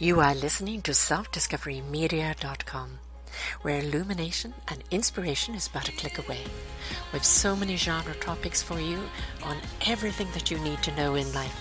[0.00, 2.98] You are listening to selfdiscoverymedia.com,
[3.62, 6.44] where illumination and inspiration is but a click away.
[7.12, 9.00] With so many genre topics for you
[9.42, 9.56] on
[9.88, 11.60] everything that you need to know in life.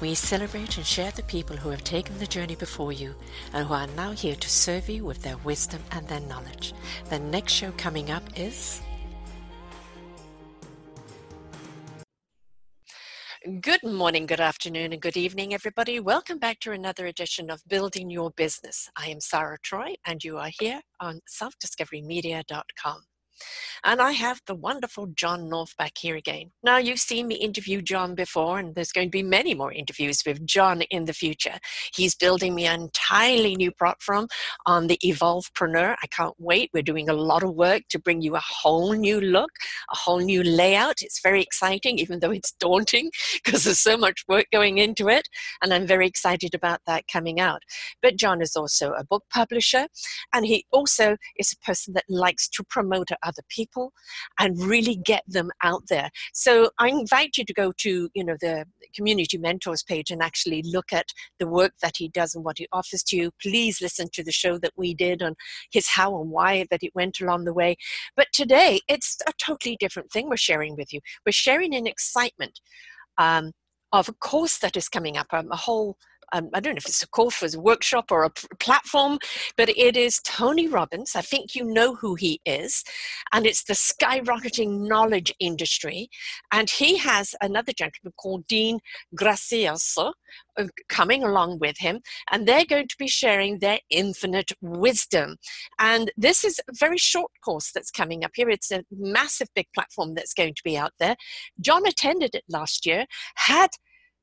[0.00, 3.16] We celebrate and share the people who have taken the journey before you
[3.52, 6.74] and who are now here to serve you with their wisdom and their knowledge.
[7.10, 8.80] The next show coming up is
[13.42, 15.98] Good morning, good afternoon, and good evening, everybody.
[15.98, 18.88] Welcome back to another edition of Building Your Business.
[18.96, 23.02] I am Sarah Troy, and you are here on selfdiscoverymedia.com.
[23.84, 26.52] And I have the wonderful John North back here again.
[26.62, 30.22] Now, you've seen me interview John before, and there's going to be many more interviews
[30.26, 31.58] with John in the future.
[31.94, 34.28] He's building me an entirely new platform
[34.66, 35.96] on the Evolvepreneur.
[36.02, 36.70] I can't wait.
[36.72, 39.50] We're doing a lot of work to bring you a whole new look,
[39.92, 41.02] a whole new layout.
[41.02, 43.10] It's very exciting, even though it's daunting
[43.44, 45.28] because there's so much work going into it.
[45.62, 47.62] And I'm very excited about that coming out.
[48.00, 49.86] But John is also a book publisher,
[50.32, 53.92] and he also is a person that likes to promote other people
[54.38, 56.10] and really get them out there.
[56.32, 60.62] So I invite you to go to, you know, the community mentors page and actually
[60.64, 61.06] look at
[61.38, 63.30] the work that he does and what he offers to you.
[63.40, 65.34] Please listen to the show that we did on
[65.70, 67.76] his how and why that it went along the way.
[68.16, 71.00] But today it's a totally different thing we're sharing with you.
[71.26, 72.60] We're sharing an excitement
[73.18, 73.52] um,
[73.92, 75.96] of a course that is coming up, um, a whole
[76.32, 79.18] um, I don't know if it's a course, a workshop, or a platform,
[79.56, 81.14] but it is Tony Robbins.
[81.14, 82.84] I think you know who he is,
[83.32, 86.08] and it's the skyrocketing knowledge industry.
[86.50, 88.80] And he has another gentleman called Dean
[89.18, 90.12] Graziosi
[90.58, 95.36] uh, coming along with him, and they're going to be sharing their infinite wisdom.
[95.78, 98.48] And this is a very short course that's coming up here.
[98.48, 101.16] It's a massive, big platform that's going to be out there.
[101.60, 103.70] John attended it last year, had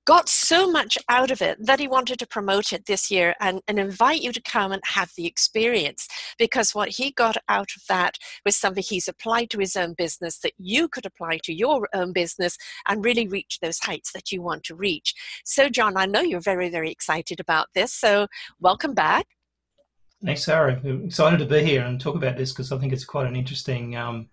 [0.09, 3.61] got so much out of it that he wanted to promote it this year and,
[3.67, 6.07] and invite you to come and have the experience
[6.39, 10.39] because what he got out of that was something he's applied to his own business
[10.39, 14.41] that you could apply to your own business and really reach those heights that you
[14.41, 15.13] want to reach.
[15.45, 17.93] So, John, I know you're very, very excited about this.
[17.93, 18.25] So,
[18.59, 19.27] welcome back.
[20.25, 20.81] Thanks, Sarah.
[20.83, 23.35] I'm excited to be here and talk about this because I think it's quite an
[23.35, 24.27] interesting um,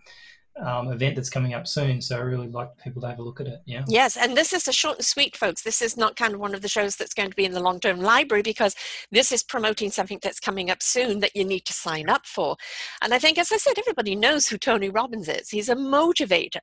[0.64, 2.00] um, event that's coming up soon.
[2.00, 3.60] So I really like people to have a look at it.
[3.66, 3.84] Yeah.
[3.88, 5.62] Yes, and this is a short and sweet, folks.
[5.62, 7.60] This is not kind of one of the shows that's going to be in the
[7.60, 8.74] long term library because
[9.10, 12.56] this is promoting something that's coming up soon that you need to sign up for.
[13.02, 15.50] And I think, as I said, everybody knows who Tony Robbins is.
[15.50, 16.60] He's a motivator,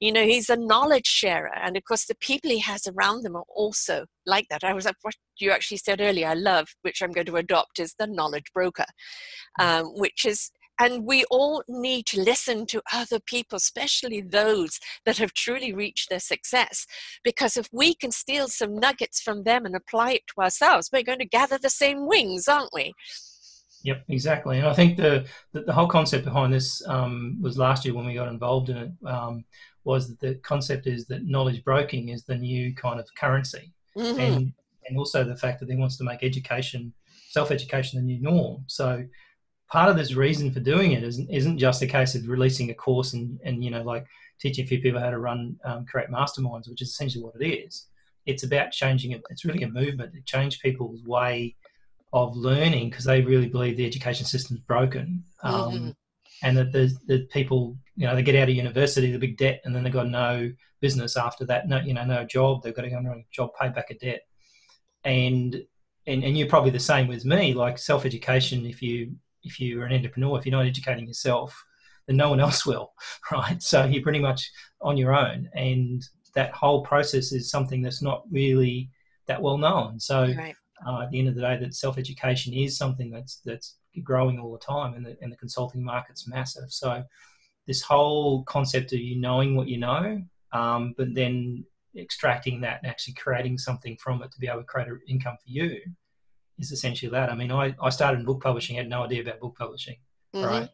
[0.00, 1.52] you know, he's a knowledge sharer.
[1.54, 4.64] And of course, the people he has around them are also like that.
[4.64, 7.78] I was like, what you actually said earlier, I love, which I'm going to adopt,
[7.78, 8.86] is the knowledge broker,
[9.60, 15.18] um, which is and we all need to listen to other people, especially those that
[15.18, 16.86] have truly reached their success.
[17.22, 21.02] Because if we can steal some nuggets from them and apply it to ourselves, we're
[21.02, 22.94] going to gather the same wings, aren't we?
[23.82, 24.58] Yep, exactly.
[24.58, 28.06] And I think the the, the whole concept behind this um, was last year when
[28.06, 28.90] we got involved in it.
[29.06, 29.44] Um,
[29.84, 34.20] was that the concept is that knowledge broking is the new kind of currency, mm-hmm.
[34.20, 34.52] and
[34.86, 36.92] and also the fact that he wants to make education,
[37.30, 38.62] self education, the new norm.
[38.66, 39.04] So
[39.70, 42.74] part of this reason for doing it isn't, isn't just a case of releasing a
[42.74, 44.04] course and, and you know like
[44.40, 47.46] teaching a few people how to run um, create masterminds which is essentially what it
[47.46, 47.86] is.
[48.26, 49.22] It's about changing it.
[49.30, 50.12] It's really a movement.
[50.12, 51.56] To change people's way
[52.12, 55.24] of learning because they really believe the education system's broken.
[55.42, 55.90] Um, mm-hmm.
[56.42, 59.62] and that the, the people you know they get out of university the big debt
[59.64, 61.68] and then they've got no business after that.
[61.68, 62.62] No you know no job.
[62.62, 64.22] They've got to go on a job pay back a debt.
[65.04, 65.62] And
[66.06, 67.54] and, and you're probably the same with me.
[67.54, 69.12] Like self-education if you
[69.42, 71.64] if you're an entrepreneur, if you're not educating yourself,
[72.06, 72.92] then no one else will,
[73.32, 73.62] right?
[73.62, 76.02] So you're pretty much on your own, and
[76.34, 78.90] that whole process is something that's not really
[79.26, 79.98] that well known.
[79.98, 80.54] So right.
[80.86, 84.38] uh, at the end of the day, that self education is something that's that's growing
[84.38, 86.70] all the time, and the, and the consulting market's massive.
[86.70, 87.02] So
[87.66, 90.22] this whole concept of you knowing what you know,
[90.52, 91.64] um, but then
[91.96, 95.36] extracting that and actually creating something from it to be able to create an income
[95.36, 95.80] for you
[96.60, 97.30] is essentially that.
[97.30, 99.96] I mean, I, I started in book publishing, had no idea about book publishing,
[100.34, 100.46] mm-hmm.
[100.46, 100.68] right?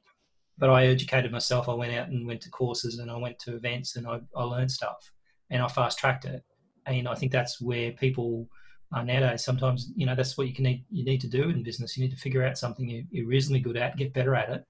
[0.59, 1.69] But I educated myself.
[1.69, 4.43] I went out and went to courses and I went to events and I, I
[4.43, 5.13] learned stuff
[5.51, 6.43] and I fast tracked it.
[6.87, 8.49] And I think that's where people
[8.93, 9.45] are nowadays.
[9.45, 11.97] Sometimes, you know, that's what you can need, you need to do in business.
[11.97, 14.65] You need to figure out something you, you're reasonably good at, get better at it,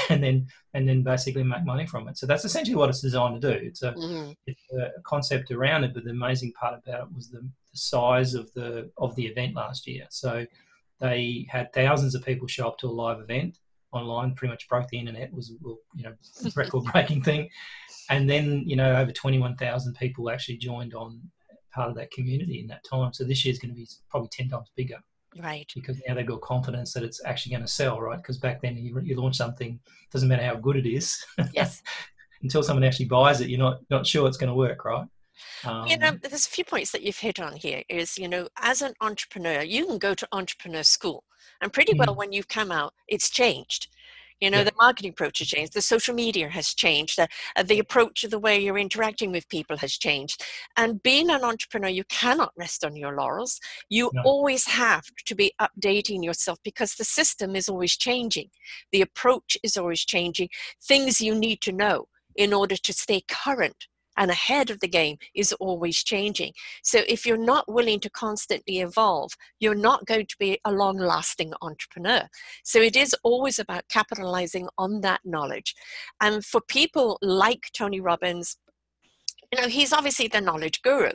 [0.10, 2.16] and then and then basically make money from it.
[2.16, 3.66] So that's essentially what it's designed to do.
[3.66, 4.32] It's a, mm-hmm.
[4.46, 8.34] it's a concept around it, but the amazing part about it was the, the size
[8.34, 10.06] of the of the event last year.
[10.10, 10.46] So
[11.00, 13.58] they had thousands of people show up to a live event
[13.92, 14.34] online.
[14.34, 15.32] Pretty much broke the internet.
[15.32, 16.14] Was you know
[16.56, 17.48] record breaking thing,
[18.10, 21.20] and then you know over twenty one thousand people actually joined on
[21.74, 23.12] part of that community in that time.
[23.12, 24.98] So this year is going to be probably ten times bigger.
[25.38, 25.70] Right.
[25.74, 28.18] Because now they've got confidence that it's actually going to sell, right?
[28.18, 29.80] Because back then you, you launch something,
[30.10, 31.24] doesn't matter how good it is.
[31.52, 31.82] Yes.
[32.42, 35.06] until someone actually buys it, you're not not sure it's going to work, right?
[35.64, 37.82] Um, you know, there's a few points that you've hit on here.
[37.88, 41.24] Is you know, as an entrepreneur, you can go to entrepreneur school,
[41.60, 42.16] and pretty well mm.
[42.16, 43.88] when you come out, it's changed.
[44.42, 44.64] You know, yeah.
[44.64, 48.32] the marketing approach has changed, the social media has changed, the, uh, the approach of
[48.32, 50.44] the way you're interacting with people has changed.
[50.76, 53.60] And being an entrepreneur, you cannot rest on your laurels.
[53.88, 54.22] You no.
[54.24, 58.50] always have to be updating yourself because the system is always changing,
[58.90, 60.48] the approach is always changing,
[60.82, 63.86] things you need to know in order to stay current
[64.16, 66.52] and ahead of the game is always changing.
[66.82, 70.98] So if you're not willing to constantly evolve, you're not going to be a long
[70.98, 72.28] lasting entrepreneur.
[72.64, 75.74] So it is always about capitalizing on that knowledge.
[76.20, 78.56] And for people like Tony Robbins,
[79.52, 81.12] you know, he's obviously the knowledge guru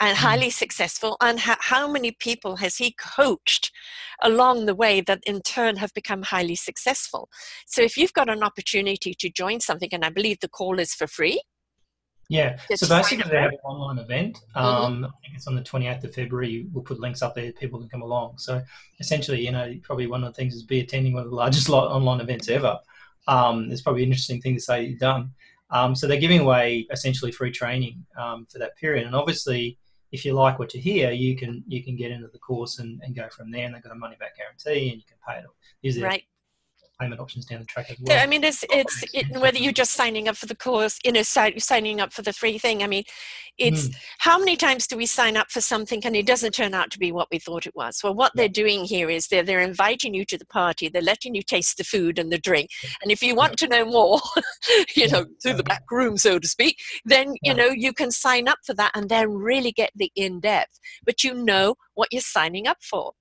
[0.00, 0.26] and mm-hmm.
[0.26, 3.70] highly successful and ha- how many people has he coached
[4.22, 7.28] along the way that in turn have become highly successful
[7.66, 10.94] so if you've got an opportunity to join something and i believe the call is
[10.94, 11.40] for free
[12.28, 14.38] yeah, so basically they have an online event.
[14.56, 14.58] Mm-hmm.
[14.58, 15.04] Um, mm-hmm.
[15.04, 16.66] I think it's on the 28th of February.
[16.72, 17.52] We'll put links up there.
[17.52, 18.38] People can come along.
[18.38, 18.62] So
[19.00, 21.68] essentially, you know, probably one of the things is be attending one of the largest
[21.70, 22.78] online events ever.
[23.26, 25.30] Um, it's probably an interesting thing to say you've done.
[25.70, 29.06] Um, so they're giving away essentially free training um, for that period.
[29.06, 29.78] And obviously,
[30.12, 33.00] if you like what you hear, you can you can get into the course and,
[33.02, 33.66] and go from there.
[33.66, 35.46] And they've got a money back guarantee, and you can pay it.
[35.82, 36.24] Is right
[37.00, 38.22] payment options down the track as well.
[38.22, 41.22] I mean, it's it's it, whether you're just signing up for the course, you know,
[41.22, 42.82] signing up for the free thing.
[42.82, 43.04] I mean,
[43.56, 43.96] it's mm.
[44.18, 46.98] how many times do we sign up for something and it doesn't turn out to
[46.98, 48.00] be what we thought it was?
[48.02, 48.42] Well, what yeah.
[48.42, 50.88] they're doing here is they're they're inviting you to the party.
[50.88, 52.70] They're letting you taste the food and the drink.
[53.02, 53.68] And if you want yeah.
[53.68, 54.20] to know more,
[54.96, 58.48] you know, through the back room, so to speak, then you know you can sign
[58.48, 60.78] up for that and then really get the in depth.
[61.04, 63.12] But you know what you're signing up for.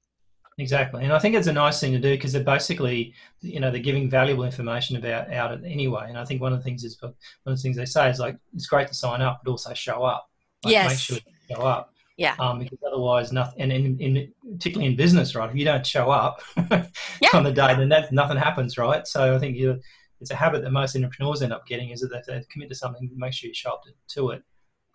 [0.59, 3.71] Exactly, and I think it's a nice thing to do because they're basically, you know,
[3.71, 6.05] they're giving valuable information about out anyway.
[6.09, 7.13] And I think one of the things is one
[7.47, 10.03] of the things they say is like it's great to sign up, but also show
[10.03, 10.29] up.
[10.63, 10.89] Like, yes.
[10.91, 11.93] Make sure you show up.
[12.17, 12.35] Yeah.
[12.37, 13.61] Um, because otherwise, nothing.
[13.61, 15.49] And in, in particularly in business, right?
[15.49, 17.29] If you don't show up yeah.
[17.33, 19.07] on the day, then that, nothing happens, right?
[19.07, 19.79] So I think you
[20.21, 23.09] it's a habit that most entrepreneurs end up getting is that they commit to something,
[23.15, 24.43] make sure you show up to, to it.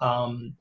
[0.00, 0.56] Um,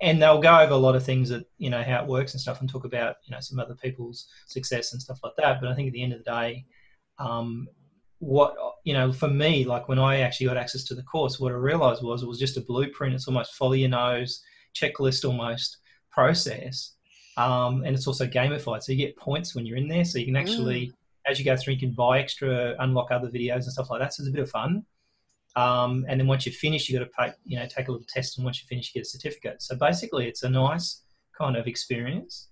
[0.00, 2.40] and they'll go over a lot of things that you know how it works and
[2.40, 5.60] stuff and talk about you know some other people's success and stuff like that.
[5.60, 6.64] But i think at the end of the day
[7.18, 7.68] um,
[8.18, 11.50] what you know for me like when i actually got access to the course what
[11.50, 13.14] i realized was it was just a blueprint.
[13.14, 14.42] It's almost follow your nose
[14.74, 15.78] checklist almost
[16.10, 16.94] process.
[17.36, 18.82] Um, and it's also gamified.
[18.82, 20.04] So you get points when you're in there.
[20.04, 20.92] So you can actually mm.
[21.26, 24.14] as you go through you can buy extra unlock other videos and stuff like that.
[24.14, 24.84] So it's a bit of fun
[25.56, 28.06] um, and then once you finish, you've got to pay, you know, take a little
[28.08, 29.62] test, and once you finish, you get a certificate.
[29.62, 31.02] So basically, it's a nice
[31.36, 32.48] kind of experience.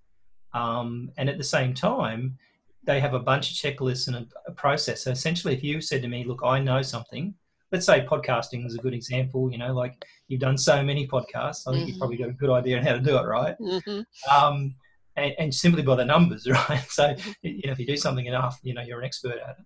[0.53, 2.37] Um, and at the same time,
[2.85, 5.05] they have a bunch of checklists and a, a, process.
[5.05, 7.35] So essentially, if you said to me, "Look, I know something,"
[7.73, 9.51] let's say podcasting is a good example.
[9.51, 11.89] You know, like you've done so many podcasts, I think mm-hmm.
[11.89, 13.57] you've probably got a good idea on how to do it, right?
[13.61, 14.35] Mm-hmm.
[14.35, 14.75] Um,
[15.17, 16.85] and, and, simply by the numbers, right?
[16.91, 19.65] So you know, if you do something enough, you know, you're an expert at it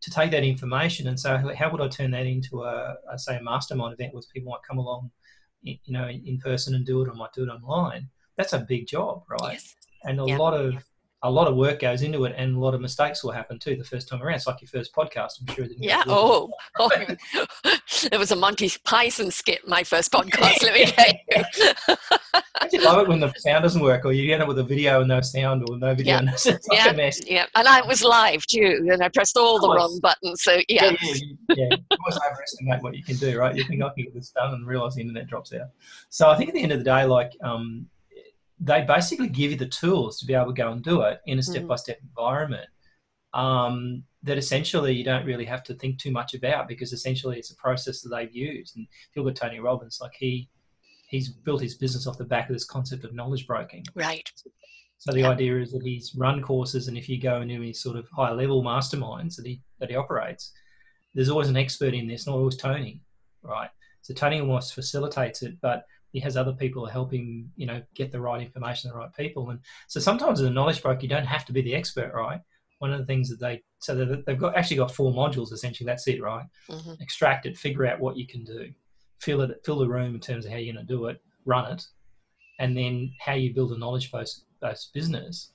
[0.00, 3.36] to take that information and say, how would I turn that into a, a say
[3.36, 5.10] a mastermind event where people might come along,
[5.62, 8.08] you know, in person and do it, or might do it online.
[8.36, 9.54] That's a big job, right?
[9.54, 9.74] Yes.
[10.04, 10.36] And a yeah.
[10.38, 10.74] lot of
[11.22, 13.74] a lot of work goes into it, and a lot of mistakes will happen too
[13.76, 14.36] the first time around.
[14.36, 15.32] It's like your first podcast.
[15.40, 15.66] I'm sure.
[15.76, 16.04] yeah.
[16.06, 16.48] Oh,
[16.78, 16.90] oh.
[18.12, 19.66] it was a Monty Python skit.
[19.66, 20.62] My first podcast.
[20.62, 21.96] let me tell you.
[22.60, 25.00] I love it when the sound doesn't work, or you end up with a video
[25.00, 26.14] and no sound, or no video.
[26.14, 26.18] Yeah.
[26.20, 26.90] And it's like yeah.
[26.90, 27.20] a mess.
[27.26, 30.44] Yeah, and I was live too, and I pressed all the wrong buttons.
[30.44, 30.84] So yeah.
[30.84, 31.14] Yeah, yeah,
[31.56, 31.68] yeah.
[31.70, 33.56] you always overestimate what you can do, right?
[33.56, 35.68] You think I can get this done, and realize the internet drops out.
[36.10, 37.32] So I think at the end of the day, like.
[37.42, 37.88] Um,
[38.60, 41.38] they basically give you the tools to be able to go and do it in
[41.38, 42.68] a step by step environment
[43.34, 47.52] um, that essentially you don't really have to think too much about because essentially it's
[47.52, 48.76] a process that they've used.
[48.76, 50.48] And if you look at Tony Robbins, like he
[51.08, 53.84] he's built his business off the back of this concept of knowledge broking.
[53.94, 54.30] Right.
[54.98, 55.30] So the yeah.
[55.30, 58.32] idea is that he's run courses, and if you go into any sort of high
[58.32, 60.52] level masterminds that he that he operates,
[61.14, 63.02] there's always an expert in this, not always Tony,
[63.42, 63.70] right?
[64.02, 68.10] So Tony almost facilitates it, but he has other people help him, you know, get
[68.10, 69.50] the right information, the right people.
[69.50, 72.40] And so sometimes as a knowledge broker, you don't have to be the expert, right?
[72.78, 75.86] One of the things that they so they've got actually got four modules essentially.
[75.86, 76.46] That's it, right?
[76.70, 76.94] Mm-hmm.
[77.00, 78.70] Extract it, figure out what you can do,
[79.20, 81.72] fill it, fill the room in terms of how you're going to do it, run
[81.72, 81.86] it,
[82.58, 85.50] and then how you build a knowledge based based business.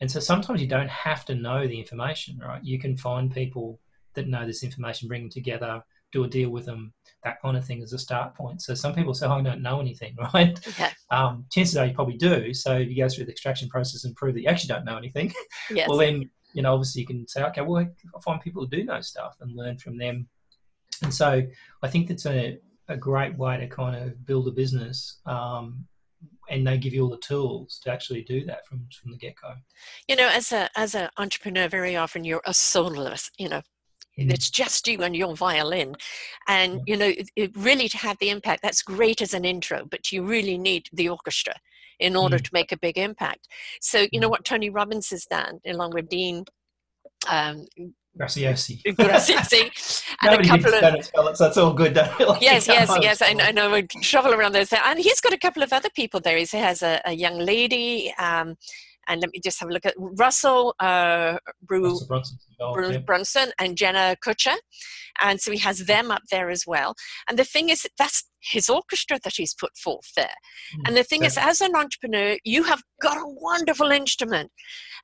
[0.00, 2.62] And so sometimes you don't have to know the information, right?
[2.64, 3.78] You can find people
[4.14, 5.82] that know this information, bring them together,
[6.12, 6.92] do a deal with them,
[7.24, 8.62] that kind of thing is a start point.
[8.62, 10.58] So some people say, oh, I don't know anything, right?
[10.68, 10.88] Okay.
[11.10, 12.52] Um, chances are you probably do.
[12.54, 14.96] So if you go through the extraction process and prove that you actually don't know
[14.96, 15.32] anything,
[15.70, 15.88] Yes.
[15.88, 18.84] well then you know obviously you can say, okay, well I'll find people who do
[18.84, 20.28] know stuff and learn from them.
[21.02, 21.42] And so
[21.82, 25.18] I think that's a, a great way to kind of build a business.
[25.26, 25.86] Um,
[26.50, 29.34] and they give you all the tools to actually do that from from the get
[29.40, 29.54] go.
[30.08, 33.30] you know, as a as an entrepreneur, very often you're a soloist.
[33.38, 33.62] You know.
[34.16, 35.94] It's just you and your violin,
[36.48, 38.62] and you know, it, really to have the impact.
[38.62, 41.54] That's great as an intro, but you really need the orchestra
[41.98, 42.44] in order Mm.
[42.44, 43.48] to make a big impact.
[43.80, 44.32] So you know Mm.
[44.32, 46.44] what Tony Robbins has done, along with Dean.
[47.28, 47.66] Um,
[48.18, 48.82] Graziosi.
[50.22, 51.96] And Nobody a couple of spell it, all good.
[52.20, 53.22] Like, yes, yes, yes.
[53.22, 53.70] I know, I know.
[53.70, 56.36] We travel around those, and he's got a couple of other people there.
[56.36, 58.56] He has a, a young lady, um,
[59.12, 63.52] and let me just have a look at Russell uh, Bru, Russell Brunson's involved, Brunson
[63.58, 64.56] and Jenna Kutcher,
[65.20, 66.94] and so he has them up there as well.
[67.28, 70.38] And the thing is, that's his orchestra that he's put forth there.
[70.78, 74.50] Mm, And the thing is, as an entrepreneur, you have got a wonderful instrument.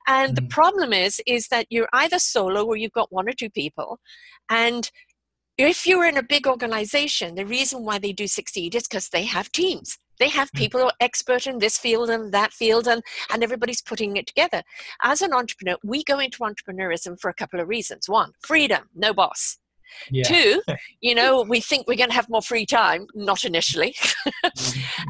[0.07, 0.49] And the Mm.
[0.49, 3.99] problem is, is that you're either solo or you've got one or two people.
[4.49, 4.89] And
[5.57, 9.25] if you're in a big organization, the reason why they do succeed is because they
[9.25, 9.97] have teams.
[10.19, 10.59] They have Mm.
[10.59, 14.27] people who are expert in this field and that field, and, and everybody's putting it
[14.27, 14.63] together.
[15.01, 18.07] As an entrepreneur, we go into entrepreneurism for a couple of reasons.
[18.09, 19.57] One, freedom, no boss.
[20.11, 20.23] Yeah.
[20.23, 20.61] Two,
[21.01, 23.95] you know, we think we're going to have more free time, not initially.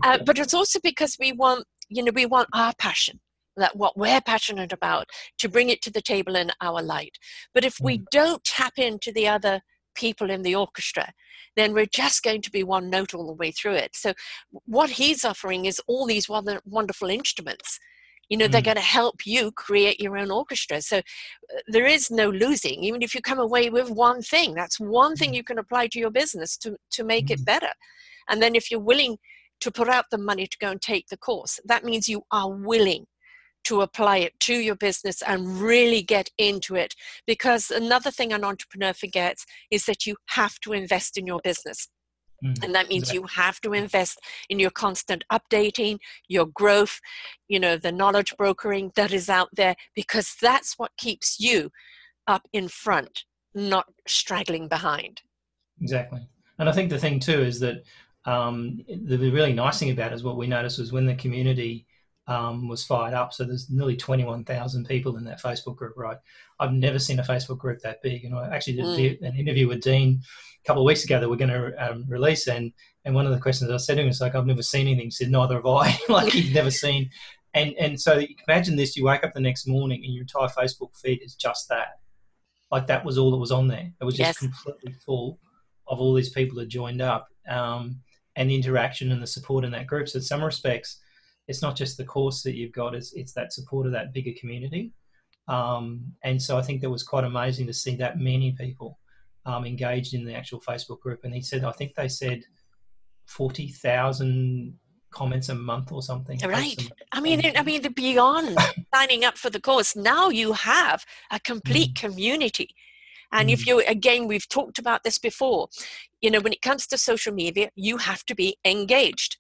[0.03, 3.19] Uh, but it's also because we want, you know, we want our passion,
[3.57, 7.17] that what we're passionate about, to bring it to the table in our light.
[7.53, 9.61] But if we don't tap into the other
[10.05, 11.05] people in the orchestra,
[11.55, 13.91] then we're just going to be one note all the way through it.
[14.03, 14.09] So
[14.75, 17.79] what he's offering is all these wonderful instruments.
[18.31, 18.71] You know, they're Mm.
[18.71, 20.77] going to help you create your own orchestra.
[20.81, 22.77] So uh, there is no losing.
[22.83, 25.37] Even if you come away with one thing, that's one thing Mm.
[25.37, 27.45] you can apply to your business to, to make it Mm.
[27.51, 27.73] better.
[28.29, 29.17] And then if you're willing
[29.61, 31.59] to put out the money to go and take the course.
[31.65, 33.03] That means you are willing
[33.65, 36.95] to apply it to your business and really get into it.
[37.27, 41.87] Because another thing an entrepreneur forgets is that you have to invest in your business.
[42.43, 45.97] Mm, And that means you have to invest in your constant updating,
[46.27, 46.99] your growth,
[47.47, 51.69] you know, the knowledge brokering that is out there, because that's what keeps you
[52.27, 55.21] up in front, not straggling behind.
[55.81, 56.21] Exactly.
[56.59, 57.83] And I think the thing too is that
[58.25, 61.85] um, the really nice thing about it is what we noticed was when the community
[62.29, 63.33] um, was fired up.
[63.33, 66.17] So there's nearly 21,000 people in that Facebook group, right?
[66.59, 68.23] I've never seen a Facebook group that big.
[68.25, 68.85] And I actually did
[69.21, 69.27] Mm.
[69.27, 70.21] an interview with Dean
[70.63, 72.47] a couple of weeks ago that we're going to um, release.
[72.47, 72.71] And,
[73.05, 75.05] and one of the questions I said to him was like, I've never seen anything.
[75.05, 75.97] He said, neither have I.
[76.09, 77.09] like he'd never seen.
[77.55, 80.21] And, and so you can imagine this, you wake up the next morning and your
[80.21, 81.99] entire Facebook feed is just that.
[82.71, 83.91] Like that was all that was on there.
[83.99, 84.37] It was just Yes.
[84.37, 85.39] completely full
[85.87, 88.01] of all these people that joined up um,
[88.35, 90.07] and the interaction and the support in that group.
[90.07, 90.99] So in some respects,
[91.49, 94.31] it's not just the course that you've got; it's it's that support of that bigger
[94.39, 94.93] community.
[95.47, 98.99] Um, and so I think that was quite amazing to see that many people
[99.47, 101.21] um, engaged in the actual Facebook group.
[101.23, 102.43] And he said, I think they said
[103.25, 104.77] forty thousand
[105.11, 106.37] comments a month or something.
[106.45, 106.87] Right.
[107.11, 108.57] I mean, I mean, beyond
[108.93, 112.69] signing up for the course, now you have a complete community.
[113.31, 113.67] And if Mm.
[113.67, 115.69] you, again, we've talked about this before,
[116.21, 119.37] you know, when it comes to social media, you have to be engaged.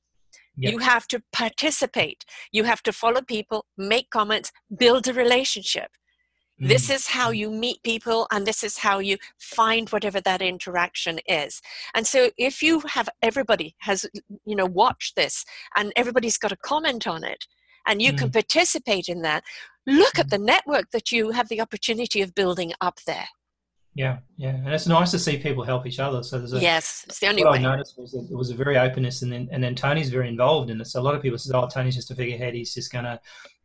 [0.59, 0.73] Yep.
[0.73, 2.25] You have to participate.
[2.51, 5.91] You have to follow people, make comments, build a relationship.
[6.61, 6.95] This Mm.
[6.95, 11.61] is how you meet people, and this is how you find whatever that interaction is.
[11.95, 14.05] And so, if you have everybody has,
[14.45, 15.45] you know, watched this,
[15.77, 17.45] and everybody's got a comment on it,
[17.87, 19.45] and you can participate in that,
[19.87, 23.29] look at the network that you have the opportunity of building up there.
[23.95, 26.23] Yeah, yeah, and it's nice to see people help each other.
[26.23, 28.77] So there's a yes, it's the only what I noticed was there was a very
[28.77, 30.85] openness, and then and then Tony's very involved in it.
[30.85, 32.53] So a lot of people said, "Oh, Tony's just a figurehead.
[32.53, 33.19] He's just gonna,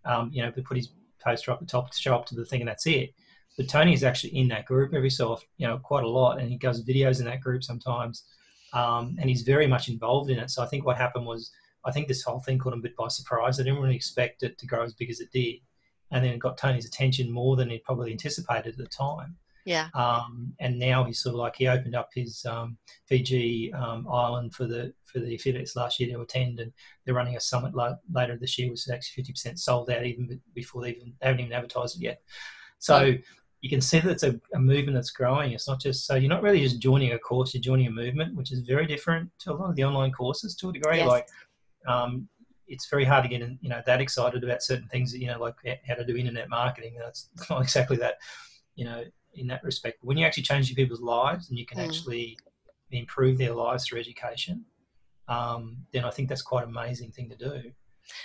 [0.04, 0.88] um, you know, put his
[1.22, 3.14] poster up the top, to show up to the thing, and that's it."
[3.56, 6.40] But Tony is actually in that group every so often, you know, quite a lot,
[6.40, 8.24] and he does videos in that group sometimes,
[8.72, 10.50] um, and he's very much involved in it.
[10.50, 11.52] So I think what happened was,
[11.84, 13.60] I think this whole thing caught him a bit by surprise.
[13.60, 15.56] I didn't really expect it to grow as big as it did,
[16.10, 19.36] and then it got Tony's attention more than he probably anticipated at the time.
[19.64, 24.06] Yeah, Um, and now he's sort of like he opened up his um, Fiji um,
[24.08, 26.70] island for the for the affiliates last year to attend, and
[27.04, 30.04] they're running a summit la- later this year, which is actually fifty percent sold out
[30.04, 32.20] even before they even they haven't even advertised it yet.
[32.78, 33.14] So
[33.62, 35.52] you can see that it's a, a movement that's growing.
[35.52, 38.36] It's not just so you're not really just joining a course; you're joining a movement,
[38.36, 40.98] which is very different to a lot of the online courses to a degree.
[40.98, 41.08] Yes.
[41.08, 41.28] Like
[41.88, 42.28] um,
[42.68, 45.40] it's very hard to get you know that excited about certain things that you know
[45.40, 45.54] like
[45.88, 46.96] how to do internet marketing.
[46.98, 48.16] That's not exactly that
[48.74, 49.04] you know
[49.36, 49.98] in that respect.
[50.00, 51.84] But when you actually change people's lives and you can Mm.
[51.84, 52.38] actually
[52.90, 54.64] improve their lives through education,
[55.28, 57.72] um, then I think that's quite an amazing thing to do.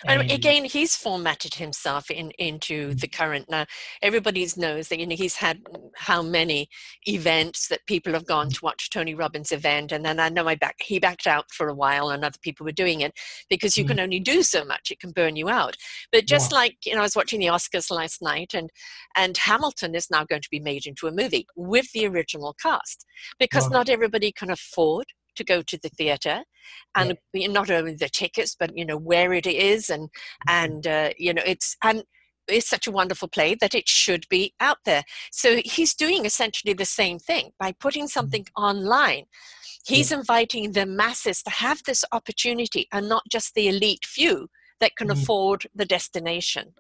[0.06, 3.50] And again, he's formatted himself in, into the current.
[3.50, 3.66] Now,
[4.02, 5.62] everybody knows that you know he's had
[5.96, 6.70] how many
[7.08, 10.56] events that people have gone to watch Tony Robbins' event, and then I know I
[10.56, 13.14] back he backed out for a while, and other people were doing it
[13.50, 13.92] because you mm-hmm.
[13.92, 15.76] can only do so much; it can burn you out.
[16.12, 18.70] But just like you know, I was watching the Oscars last night, and
[19.16, 23.06] and Hamilton is now going to be made into a movie with the original cast
[23.40, 25.06] because not everybody can afford
[25.36, 26.44] to go to the theater
[26.96, 27.48] and yeah.
[27.48, 30.50] not only the tickets but you know where it is and mm-hmm.
[30.50, 32.04] and uh, you know it's and
[32.48, 36.74] it's such a wonderful play that it should be out there so he's doing essentially
[36.74, 38.20] the same thing by putting mm-hmm.
[38.20, 39.26] something online
[39.86, 40.18] he's yeah.
[40.18, 45.08] inviting the masses to have this opportunity and not just the elite few that can
[45.08, 45.22] mm-hmm.
[45.22, 46.74] afford the destination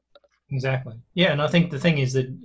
[0.51, 0.95] Exactly.
[1.13, 2.35] Yeah, and I think the thing is that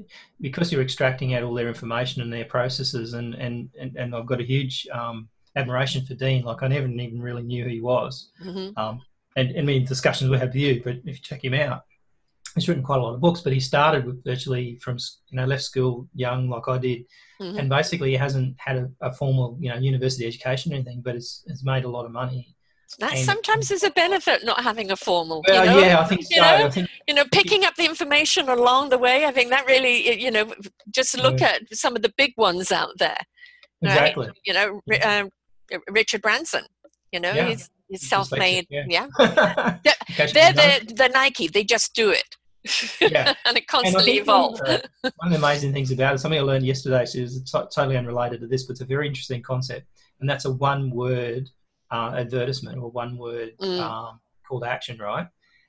[0.41, 4.27] because you're extracting out all their information and their processes, and and and, and I've
[4.27, 6.45] got a huge um, admiration for Dean.
[6.45, 8.31] Like I never even really knew who he was.
[8.45, 8.79] Mm-hmm.
[8.79, 9.03] Um,
[9.37, 11.83] and, and I mean, discussions we have with you, but if you check him out,
[12.55, 13.41] he's written quite a lot of books.
[13.41, 17.05] But he started with virtually from you know left school young, like I did,
[17.41, 17.59] mm-hmm.
[17.59, 21.17] and basically he hasn't had a, a, formal you know university education or anything, but
[21.17, 22.55] it's, it's made a lot of money.
[22.99, 25.43] That sometimes is a benefit not having a formal.
[25.49, 25.79] Well, you know?
[25.81, 26.29] yeah, I think so.
[26.31, 29.25] You know, I think, you know, picking up the information along the way.
[29.25, 30.55] I think that really, you know,
[30.91, 31.57] just look yeah.
[31.57, 33.19] at some of the big ones out there.
[33.83, 34.27] Exactly.
[34.29, 34.37] Right?
[34.45, 35.31] You know, um,
[35.89, 36.65] Richard Branson.
[37.13, 37.49] You know, yeah.
[37.49, 38.67] he's, he's self-made.
[38.71, 39.07] Yeah, yeah.
[40.17, 41.47] they're, they're the, the Nike.
[41.47, 42.37] They just do it.
[43.01, 43.35] Yeah.
[43.47, 44.61] and it constantly and evolves.
[44.61, 47.97] One, one of the amazing things about it, something I learned yesterday, so it's totally
[47.97, 49.87] unrelated to this, but it's a very interesting concept,
[50.21, 51.51] and that's a one-word
[51.91, 53.81] uh, advertisement or one-word mm.
[53.81, 55.27] um, call to action, right?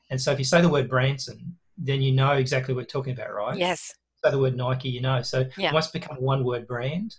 [0.09, 3.13] And so if you say the word Branson, then you know exactly what we're talking
[3.13, 3.57] about, right?
[3.57, 3.93] Yes.
[4.23, 5.21] Say the word Nike, you know.
[5.21, 5.69] So yeah.
[5.69, 7.15] it must become a one-word brand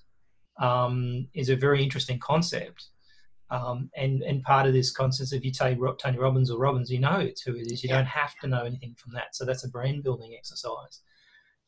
[0.61, 2.89] um, is a very interesting concept.
[3.49, 6.99] Um, and and part of this concept, if you take Tony Robbins or Robbins, you
[6.99, 7.83] know it's who it is.
[7.83, 7.99] You yeah.
[7.99, 9.37] don't have to know anything from that.
[9.37, 11.01] So that's a brand building exercise.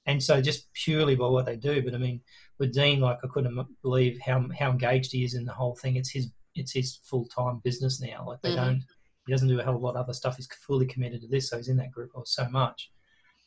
[0.06, 1.82] And so just purely by what they do.
[1.82, 2.20] But I mean,
[2.58, 5.96] with Dean, like I couldn't believe how how engaged he is in the whole thing.
[5.96, 8.24] It's his it's his full time business now.
[8.26, 8.64] Like they mm-hmm.
[8.64, 8.84] don't
[9.26, 10.36] he doesn't do a hell of a lot of other stuff.
[10.36, 11.50] He's fully committed to this.
[11.50, 12.90] So he's in that group or so much.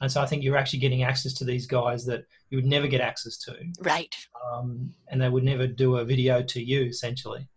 [0.01, 2.87] And so I think you're actually getting access to these guys that you would never
[2.87, 3.55] get access to.
[3.81, 4.13] Right.
[4.51, 7.47] Um, and they would never do a video to you, essentially.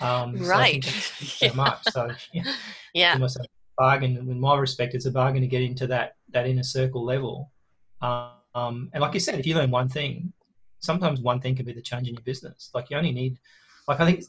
[0.00, 0.84] Um, right.
[0.84, 1.84] So so much.
[1.92, 2.52] So yeah,
[2.92, 3.12] yeah.
[3.12, 3.44] almost a
[3.78, 4.16] bargain.
[4.16, 7.52] In my respect, it's a bargain to get into that that inner circle level.
[8.00, 10.32] Um, and like you said, if you learn one thing,
[10.80, 12.70] sometimes one thing can be the change in your business.
[12.74, 13.38] Like you only need,
[13.86, 14.24] like I think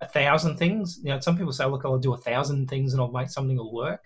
[0.00, 1.00] a thousand things.
[1.02, 3.56] You know, some people say, look, I'll do a thousand things and I'll make something
[3.56, 4.04] will work.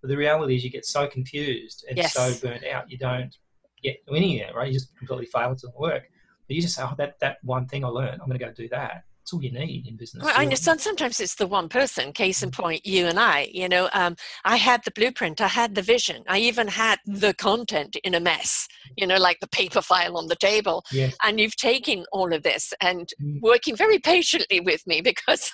[0.00, 2.12] But the reality is, you get so confused and yes.
[2.12, 3.36] so burnt out, you don't
[3.82, 4.68] get anywhere, right?
[4.68, 5.52] You just completely fail.
[5.52, 6.04] It doesn't work.
[6.46, 8.52] But you just say, oh, that, that one thing I learned, I'm going to go
[8.52, 9.04] do that.
[9.26, 10.22] That's all you need in business.
[10.22, 12.54] Well, I understand sometimes it's the one person, case in mm.
[12.54, 13.50] point, you and I.
[13.52, 17.34] You know, um, I had the blueprint, I had the vision, I even had the
[17.34, 20.84] content in a mess, you know, like the paper file on the table.
[20.92, 21.16] Yes.
[21.24, 23.40] And you've taken all of this and mm.
[23.40, 25.50] working very patiently with me because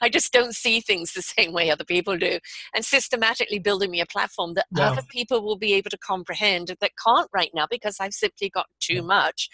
[0.00, 2.40] I just don't see things the same way other people do.
[2.74, 4.82] And systematically building me a platform that no.
[4.82, 8.66] other people will be able to comprehend that can't right now because I've simply got
[8.80, 9.48] too much,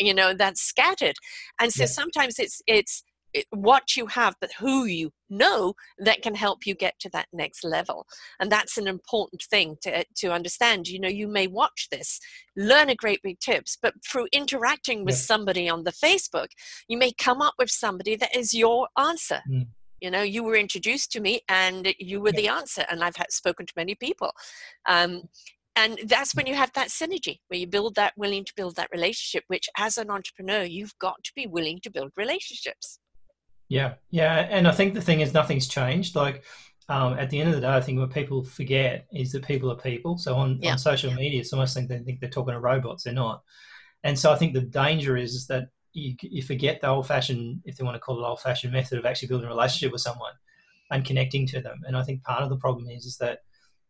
[0.00, 1.14] you know, that's scattered.
[1.60, 3.04] And so sometimes it's, it's,
[3.50, 7.64] what you have, but who you know that can help you get to that next
[7.64, 8.06] level.
[8.40, 10.88] And that's an important thing to, to understand.
[10.88, 12.18] You know, you may watch this,
[12.56, 15.20] learn a great big tips, but through interacting with yeah.
[15.20, 16.48] somebody on the Facebook,
[16.88, 19.42] you may come up with somebody that is your answer.
[19.48, 19.68] Mm.
[20.00, 22.40] You know, you were introduced to me and you were yeah.
[22.40, 22.84] the answer.
[22.90, 24.32] And I've had, spoken to many people.
[24.88, 25.22] Um,
[25.76, 28.88] and that's when you have that synergy where you build that willing to build that
[28.92, 32.98] relationship which as an entrepreneur you've got to be willing to build relationships
[33.70, 36.16] yeah, yeah, and I think the thing is nothing's changed.
[36.16, 36.42] Like
[36.88, 39.70] um, at the end of the day, I think what people forget is that people
[39.70, 40.18] are people.
[40.18, 40.72] So on, yeah.
[40.72, 43.04] on social media, it's almost like they think they're talking to robots.
[43.04, 43.42] They're not.
[44.02, 47.76] And so I think the danger is, is that you, you forget the old-fashioned, if
[47.76, 50.32] they want to call it old-fashioned method of actually building a relationship with someone
[50.90, 51.78] and connecting to them.
[51.86, 53.38] And I think part of the problem is, is that,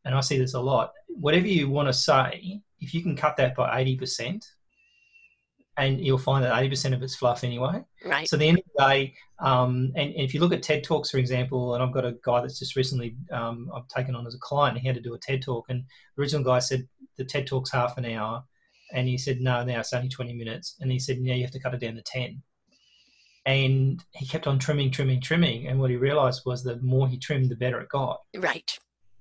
[0.04, 0.92] and I see this a lot.
[1.08, 4.44] Whatever you want to say, if you can cut that by eighty percent,
[5.76, 7.82] and you'll find that 80% of it's fluff anyway.
[8.04, 8.28] Right.
[8.28, 10.84] So at the end of the day, um, and, and, if you look at TED
[10.84, 14.26] Talks, for example, and I've got a guy that's just recently um, I've taken on
[14.26, 15.82] as a client, he had to do a TED Talk, and
[16.16, 16.86] the original guy said
[17.16, 18.44] the TED Talk's half an hour,
[18.92, 20.76] and he said, no, now it's only 20 minutes.
[20.80, 22.42] And he said, yeah, you have to cut it down to 10.
[23.46, 25.68] And he kept on trimming, trimming, trimming.
[25.68, 28.20] And what he realized was the more he trimmed, the better it got.
[28.36, 28.78] Right.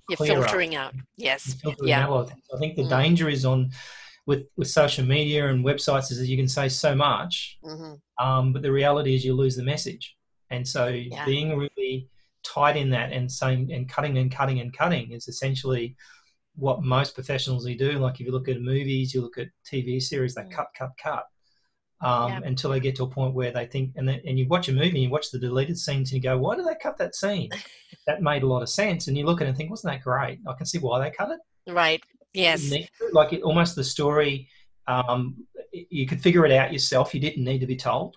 [0.10, 0.94] You're filtering out.
[1.16, 1.54] Yes.
[1.56, 2.08] Filtering yeah.
[2.08, 2.32] Out.
[2.54, 2.90] I think the mm.
[2.90, 3.72] danger is on
[4.26, 8.26] with with social media and websites is that you can say so much, mm-hmm.
[8.26, 10.16] um, but the reality is you lose the message.
[10.52, 11.26] And so yeah.
[11.26, 12.10] being really
[12.44, 15.96] tight in that and saying and cutting and cutting and cutting is essentially
[16.56, 17.92] what most professionals do.
[17.94, 20.52] Like if you look at movies, you look at TV series, they mm.
[20.52, 21.24] cut, cut, cut.
[22.02, 22.40] Um, yeah.
[22.46, 24.72] until they get to a point where they think, and, then, and you watch a
[24.72, 27.14] movie, and you watch the deleted scenes, and you go, "Why did they cut that
[27.14, 27.50] scene?
[28.08, 30.02] that made a lot of sense." And you look at it and think, "Wasn't that
[30.02, 30.40] great?
[30.48, 31.40] I can see why they cut it."
[31.72, 32.02] Right.
[32.34, 32.72] Yes.
[33.12, 34.48] Like it, almost the story,
[34.88, 37.14] um, you could figure it out yourself.
[37.14, 38.16] You didn't need to be told.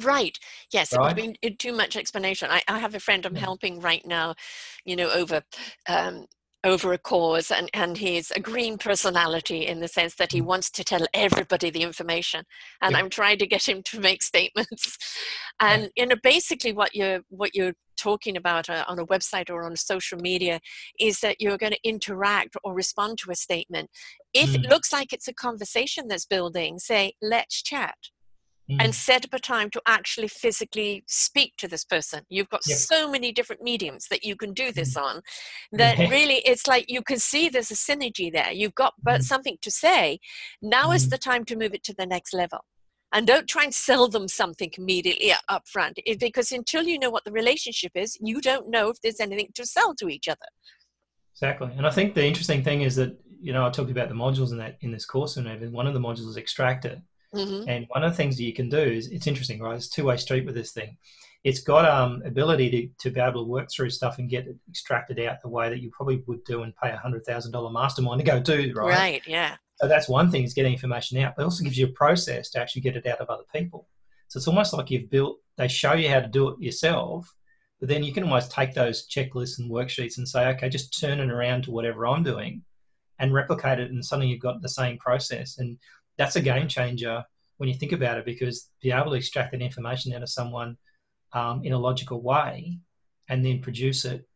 [0.00, 0.38] Right.
[0.70, 0.94] Yes.
[0.94, 1.10] Right.
[1.10, 2.50] I mean, too much explanation.
[2.50, 3.40] I, I have a friend I'm yeah.
[3.40, 4.34] helping right now,
[4.84, 5.42] you know, over
[5.88, 6.26] um,
[6.64, 10.46] over a cause and, and he's a green personality in the sense that he mm.
[10.46, 12.44] wants to tell everybody the information
[12.82, 12.98] and yeah.
[12.98, 14.98] i'm trying to get him to make statements
[15.60, 19.64] and you know basically what you're what you're talking about uh, on a website or
[19.64, 20.60] on social media
[21.00, 23.90] is that you're going to interact or respond to a statement
[24.34, 24.56] if mm.
[24.56, 27.96] it looks like it's a conversation that's building say let's chat
[28.70, 28.76] mm.
[28.80, 32.22] and set up a time to actually physically speak to this person.
[32.28, 32.78] You've got yep.
[32.78, 35.02] so many different mediums that you can do this mm.
[35.02, 35.22] on
[35.72, 38.52] that really it's like you can see there's a synergy there.
[38.52, 39.24] You've got but mm.
[39.24, 40.18] something to say.
[40.62, 41.10] Now is mm.
[41.10, 42.64] the time to move it to the next level.
[43.10, 47.24] And don't try and sell them something immediately up front because until you know what
[47.24, 50.46] the relationship is, you don't know if there's anything to sell to each other.
[51.32, 51.70] Exactly.
[51.76, 54.50] And I think the interesting thing is that, you know, I talked about the modules
[54.50, 57.00] in that in this course and one of the modules is extractor.
[57.34, 57.68] Mm-hmm.
[57.68, 59.76] And one of the things that you can do is it's interesting, right?
[59.76, 60.96] It's two way street with this thing.
[61.44, 64.56] It's got um ability to, to be able to work through stuff and get it
[64.68, 67.70] extracted out the way that you probably would do and pay a hundred thousand dollar
[67.70, 68.88] mastermind to go do, right?
[68.88, 69.56] Right, yeah.
[69.76, 72.50] So that's one thing is getting information out, but it also gives you a process
[72.50, 73.88] to actually get it out of other people.
[74.28, 77.32] So it's almost like you've built they show you how to do it yourself,
[77.80, 81.20] but then you can almost take those checklists and worksheets and say, okay, just turn
[81.20, 82.62] it around to whatever I'm doing
[83.18, 85.58] and replicate it and suddenly you've got the same process.
[85.58, 85.76] And
[86.18, 87.24] that's a game changer
[87.56, 90.76] when you think about it because be able to extract that information out of someone
[91.32, 92.78] um, in a logical way
[93.28, 94.26] and then produce it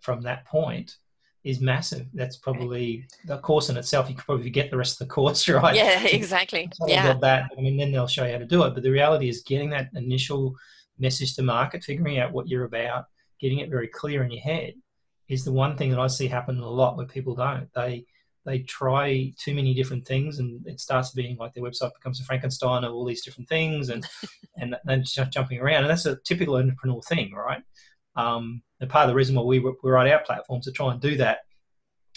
[0.00, 0.96] from that point
[1.44, 2.06] is massive.
[2.12, 4.08] That's probably the course in itself.
[4.08, 5.76] You could probably get the rest of the course, right?
[5.76, 6.68] Yeah, exactly.
[6.86, 7.14] yeah.
[7.14, 7.50] That.
[7.56, 8.74] I mean, then they'll show you how to do it.
[8.74, 10.54] But the reality is getting that initial
[10.98, 13.04] message to market, figuring out what you're about,
[13.40, 14.74] getting it very clear in your head
[15.28, 17.68] is the one thing that I see happen a lot where people don't.
[17.74, 18.06] They
[18.46, 22.24] they try too many different things and it starts being like their website becomes a
[22.24, 24.06] Frankenstein of all these different things and
[24.56, 27.62] and then jumping around and that's a typical entrepreneur thing right?
[28.14, 31.00] Um, and part of the reason why we, we write our platforms to try and
[31.00, 31.40] do that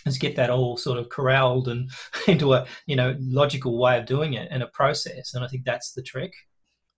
[0.05, 1.89] is get that all sort of corralled and
[2.27, 5.65] into a you know logical way of doing it and a process and I think
[5.65, 6.31] that's the trick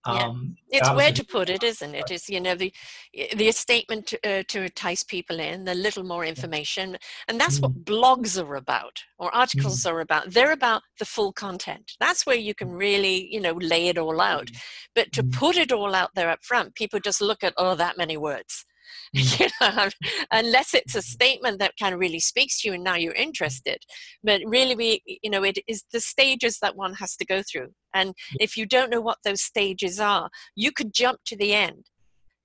[0.05, 0.79] um, yeah.
[0.79, 2.09] It's where to put it, isn't it?
[2.09, 2.73] Is you know the
[3.35, 7.63] the statement to, uh, to entice people in, the little more information, and that's mm.
[7.63, 9.91] what blogs are about or articles mm.
[9.91, 10.31] are about.
[10.31, 11.93] They're about the full content.
[11.99, 12.77] That's where you can mm.
[12.77, 14.47] really you know lay it all out.
[14.47, 14.57] Mm.
[14.95, 15.33] But to mm.
[15.33, 18.65] put it all out there up front, people just look at oh that many words.
[19.39, 19.89] You know,
[20.31, 23.77] unless it's a statement that kind of really speaks to you and now you're interested.
[24.23, 27.73] But really, we, you know, it is the stages that one has to go through.
[27.93, 31.87] And if you don't know what those stages are, you could jump to the end,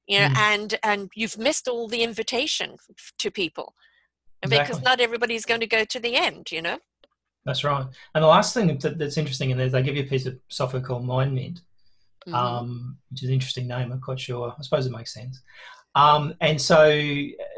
[0.09, 0.37] you know, mm.
[0.37, 2.77] and and you've missed all the invitation
[3.19, 3.75] to people,
[4.43, 4.65] exactly.
[4.65, 6.79] because not everybody's going to go to the end, you know.
[7.45, 7.87] That's right.
[8.15, 10.37] And the last thing that's interesting in there is they give you a piece of
[10.49, 11.61] software called MindMint,
[12.27, 12.35] mm-hmm.
[12.35, 13.93] um, which is an interesting name.
[13.93, 14.53] I'm quite sure.
[14.59, 15.41] I suppose it makes sense.
[15.97, 16.91] Um, and so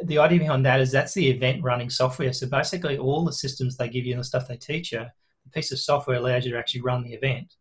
[0.04, 2.32] the idea behind that is that's the event running software.
[2.32, 5.50] So basically, all the systems they give you and the stuff they teach you, the
[5.50, 7.52] piece of software allows you to actually run the event.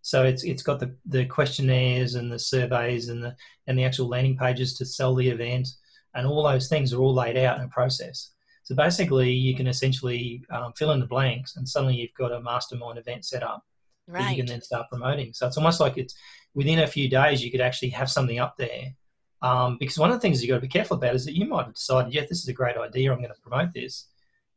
[0.00, 4.08] So it's it's got the, the questionnaires and the surveys and the and the actual
[4.08, 5.68] landing pages to sell the event,
[6.14, 8.30] and all those things are all laid out in a process.
[8.62, 12.40] So basically, you can essentially um, fill in the blanks, and suddenly you've got a
[12.40, 13.62] mastermind event set up
[14.06, 14.22] right.
[14.22, 15.34] that you can then start promoting.
[15.34, 16.14] So it's almost like it's
[16.54, 18.94] within a few days you could actually have something up there
[19.42, 21.46] um, because one of the things you've got to be careful about is that you
[21.46, 24.06] might have decided, yeah, this is a great idea, I'm going to promote this,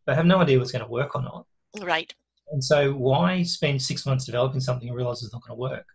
[0.06, 1.46] but have no idea what's going to work or not.
[1.82, 2.14] Right.
[2.52, 5.86] And so why spend six months developing something and realize it's not going to work?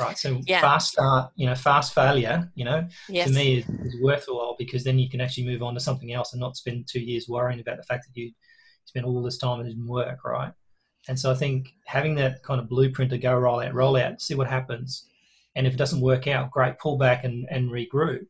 [0.00, 0.18] Right.
[0.18, 0.60] So yeah.
[0.60, 3.28] fast start, you know, fast failure, you know, yes.
[3.28, 6.32] to me is, is worthwhile because then you can actually move on to something else
[6.32, 8.32] and not spend two years worrying about the fact that you
[8.84, 10.52] spent all this time and it didn't work, right?
[11.08, 14.20] And so I think having that kind of blueprint to go roll out, roll out,
[14.20, 15.06] see what happens,
[15.56, 18.26] and if it doesn't work out, great, pull back and, and regroup.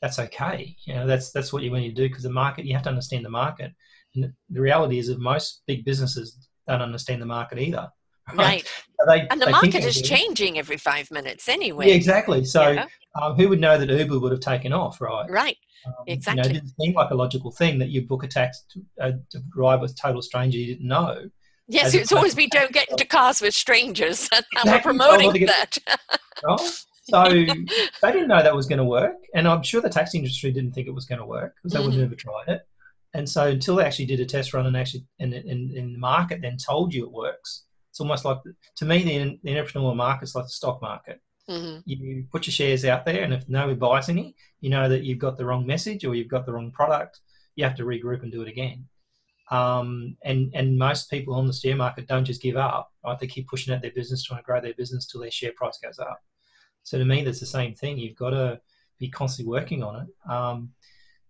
[0.00, 0.76] That's okay.
[0.84, 2.64] You know, that's that's what you want to do because the market.
[2.64, 3.72] You have to understand the market.
[4.14, 7.88] And the reality is that most big businesses don't understand the market either.
[8.34, 8.66] Right.
[9.08, 11.88] They, and the market is changing every five minutes anyway.
[11.88, 12.44] Yeah, exactly.
[12.44, 12.86] So yeah.
[13.18, 15.24] um, who would know that Uber would have taken off, right?
[15.30, 15.56] Right.
[15.86, 16.42] Um, exactly.
[16.42, 18.82] You know, it didn't seem like a logical thing that you book a taxi to,
[19.02, 21.30] uh, to ride with a total stranger you didn't know.
[21.70, 24.72] Yes, it's always we don't get into cars with strangers, and exactly.
[24.72, 25.78] we're promoting that.
[27.10, 27.24] So
[28.02, 30.72] they didn't know that was going to work, and I'm sure the taxi industry didn't
[30.72, 31.90] think it was going to work because they mm-hmm.
[31.90, 32.62] would never tried it.
[33.14, 35.98] And so until they actually did a test run and actually in, in, in the
[35.98, 38.38] market then told you it works, it's almost like
[38.76, 41.20] to me the, the entrepreneurial is like the stock market.
[41.48, 41.80] Mm-hmm.
[41.84, 45.18] You put your shares out there, and if nobody buys any, you know that you've
[45.18, 47.20] got the wrong message or you've got the wrong product.
[47.56, 48.86] You have to regroup and do it again.
[49.50, 52.92] Um, and and most people on the share market don't just give up.
[53.04, 53.18] Right?
[53.18, 55.78] They keep pushing out their business, trying to grow their business till their share price
[55.82, 56.20] goes up.
[56.82, 57.98] So to me, that's the same thing.
[57.98, 58.60] You've got to
[58.98, 60.30] be constantly working on it.
[60.30, 60.70] Um,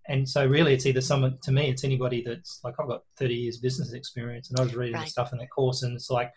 [0.09, 3.35] and so really, it's either someone to me, it's anybody that's like I've got 30
[3.35, 5.05] years business experience, and I was reading right.
[5.05, 6.33] the stuff in that course, and it's like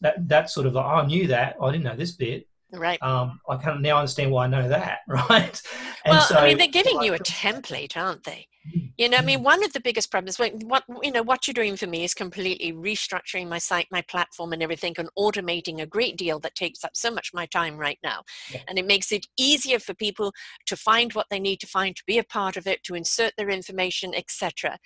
[0.00, 3.02] that that sort of like oh, I knew that I didn't know this bit, Right.
[3.02, 5.62] Um, I can now understand why I know that, right?
[6.04, 8.48] And well, so, I mean, they're giving you a template, aren't they?
[8.66, 8.86] Mm-hmm.
[8.96, 11.76] You know, I mean, one of the biggest problems, what you know, what you're doing
[11.76, 16.16] for me is completely restructuring my site, my platform, and everything, and automating a great
[16.16, 18.62] deal that takes up so much of my time right now, yeah.
[18.68, 20.32] and it makes it easier for people
[20.66, 23.34] to find what they need to find, to be a part of it, to insert
[23.36, 24.78] their information, etc.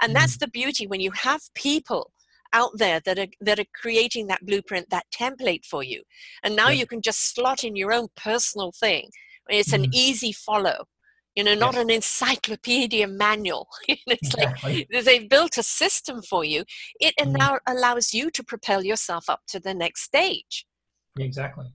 [0.00, 0.14] And mm-hmm.
[0.14, 2.12] that's the beauty when you have people
[2.60, 6.00] out there that are that are creating that blueprint that template for you.
[6.42, 6.80] And now yeah.
[6.80, 9.04] you can just slot in your own personal thing.
[9.48, 9.84] It's mm-hmm.
[9.84, 10.78] an easy follow
[11.36, 13.68] you know not an encyclopedia manual.
[13.88, 14.88] It's exactly.
[14.90, 16.64] like they've built a system for you.
[16.98, 17.32] It mm-hmm.
[17.32, 20.66] now allows you to propel yourself up to the next stage.
[21.18, 21.66] Exactly.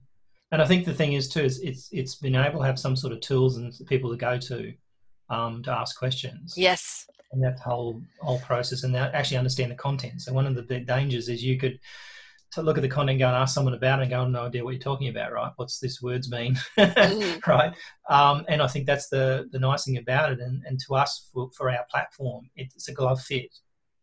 [0.50, 2.96] And i think the thing is too is it's it's been able to have some
[3.02, 4.56] sort of tools and people to go to
[5.34, 6.54] um, to ask questions.
[6.56, 10.20] Yes and that whole whole process and actually understand the content.
[10.20, 11.78] So one of the big dangers is you could
[12.52, 14.62] to look at the content, go and ask someone about it, and go, no idea
[14.62, 15.52] what you're talking about, right?
[15.56, 17.50] What's this words mean, mm-hmm.
[17.50, 17.74] right?
[18.10, 20.40] Um, and I think that's the the nice thing about it.
[20.40, 23.50] And, and to us, for, for our platform, it's a glove fit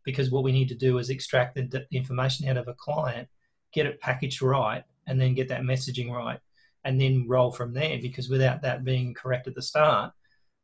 [0.04, 3.28] because what we need to do is extract the, the information out of a client,
[3.72, 6.40] get it packaged right, and then get that messaging right,
[6.84, 8.00] and then roll from there.
[8.02, 10.12] Because without that being correct at the start,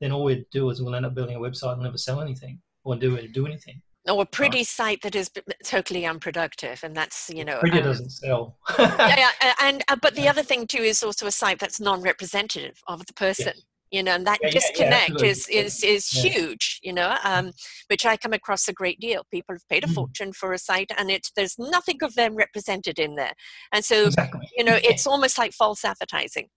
[0.06, 2.60] then all we'd do is we'll end up building a website and never sell anything
[2.84, 3.82] or do do anything.
[4.08, 4.68] Or a pretty right.
[4.68, 5.32] site that is
[5.64, 8.56] totally unproductive, and that's you know pretty um, doesn't sell.
[8.78, 12.80] yeah, yeah, and uh, but the other thing too is also a site that's non-representative
[12.88, 13.54] of the person.
[13.56, 13.64] Yes.
[13.92, 16.80] You know, and that yeah, disconnect yeah, is is is huge.
[16.84, 17.52] You know, um,
[17.90, 19.24] which I come across a great deal.
[19.32, 19.96] People have paid a mm.
[19.96, 23.34] fortune for a site, and it's there's nothing of them represented in there,
[23.74, 24.48] and so exactly.
[24.56, 26.50] you know, it's almost like false advertising.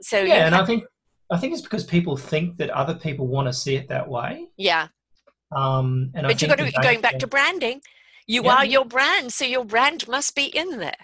[0.00, 0.84] So yeah, and I think
[1.30, 4.46] I think it's because people think that other people want to see it that way.
[4.56, 4.88] Yeah.
[5.54, 7.80] Um, and but you got to going back to branding.
[8.26, 8.56] You yeah.
[8.56, 10.96] are your brand, so your brand must be in there.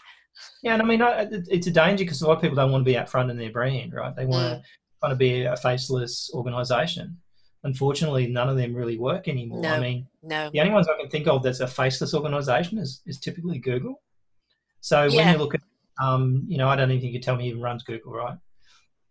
[0.63, 1.01] Yeah, and I mean,
[1.49, 3.53] it's a danger because a lot of people don't want to be upfront in their
[3.53, 4.15] brand, right?
[4.15, 4.57] They want mm.
[4.57, 4.63] to
[5.01, 7.17] kind of be a faceless organisation.
[7.65, 9.61] Unfortunately, none of them really work anymore.
[9.61, 10.51] No, I mean, no.
[10.53, 14.03] the only ones I can think of that's a faceless organisation is, is typically Google.
[14.81, 15.17] So yeah.
[15.17, 15.61] when you look at,
[16.03, 18.37] um, you know, I don't even think you can tell me even runs Google, right?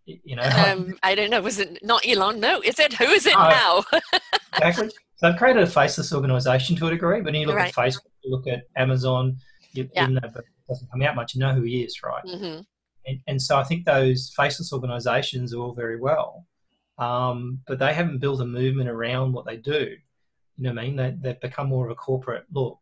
[0.05, 2.39] You know um, i don't know was it not elon?
[2.39, 2.93] No is it?
[2.93, 3.99] Who is it uh, now?
[4.57, 4.89] Exactly.
[5.15, 7.69] So i've created a faceless organization to a degree but when you look right.
[7.69, 9.37] at facebook you look at amazon
[9.73, 10.07] you, yeah.
[10.07, 12.23] you know, but it doesn't come out much you know who he is right?
[12.25, 12.61] Mm-hmm.
[13.05, 16.45] and, and so i think those faceless organizations are all very well
[17.01, 19.95] um, but they haven't built a movement around what they do.
[20.57, 20.95] You know what i mean?
[20.95, 22.77] They, they've become more of a corporate look.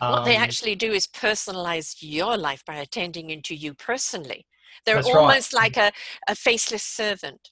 [0.00, 4.46] What they um, actually do is personalize your life by attending into you personally
[4.84, 5.76] they're That's almost right.
[5.76, 5.92] like a,
[6.30, 7.50] a faceless servant.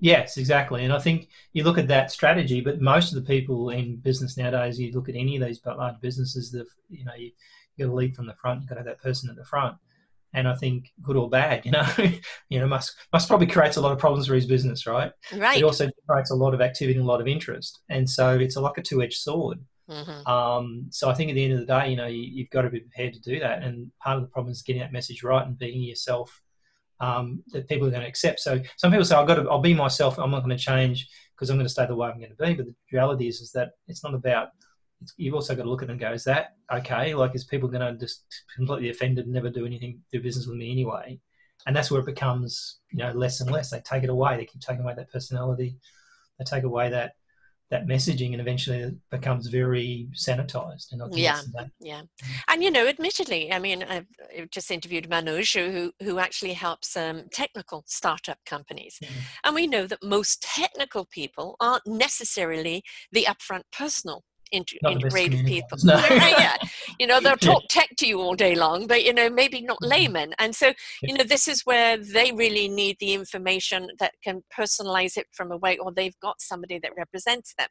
[0.00, 0.84] Yes, exactly.
[0.84, 4.36] And I think you look at that strategy, but most of the people in business
[4.36, 7.30] nowadays, you look at any of these large businesses, that you know, you,
[7.76, 8.60] you got to lead from the front.
[8.60, 9.76] You've got to have that person at the front.
[10.32, 11.86] And I think good or bad, you know,
[12.48, 15.12] you know, Musk Musk probably creates a lot of problems for his business, right?
[15.36, 15.58] Right.
[15.58, 18.56] It also creates a lot of activity and a lot of interest, and so it's
[18.56, 19.58] a like a two-edged sword.
[19.90, 20.26] Mm-hmm.
[20.30, 22.62] Um, so I think at the end of the day, you know, you, have got
[22.62, 23.64] to be prepared to do that.
[23.64, 26.40] And part of the problem is getting that message right and being yourself
[27.00, 28.40] um, that people are going to accept.
[28.40, 30.18] So some people say, I've got to, I'll be myself.
[30.18, 32.44] I'm not going to change because I'm going to stay the way I'm going to
[32.46, 32.54] be.
[32.54, 34.48] But the reality is, is that it's not about,
[35.00, 37.14] it's, you've also got to look at it and go, is that okay?
[37.14, 40.58] Like, is people going to just completely offended and never do anything, do business with
[40.58, 41.18] me anyway?
[41.66, 43.70] And that's where it becomes, you know, less and less.
[43.70, 44.36] They take it away.
[44.36, 45.76] They keep taking away that personality.
[46.38, 47.12] They take away that
[47.70, 51.40] that messaging and eventually it becomes very sanitized and not yeah
[51.80, 52.02] yeah.
[52.48, 54.06] And you know admittedly i mean i've,
[54.50, 58.98] just interviewed manoj who who actually helps um, technical startup companies.
[59.02, 59.20] Mm-hmm.
[59.44, 65.78] and we know that most technical people aren't necessarily the upfront personal inter- integrate people.
[65.84, 65.96] no.
[66.10, 66.56] Yeah.
[66.98, 69.78] You know, they'll talk tech to you all day long, but you know, maybe not
[69.82, 69.88] Mhm.
[69.88, 70.34] layman.
[70.38, 75.16] And so, you know, this is where they really need the information that can personalize
[75.16, 77.68] it from a way, or they've got somebody that represents them.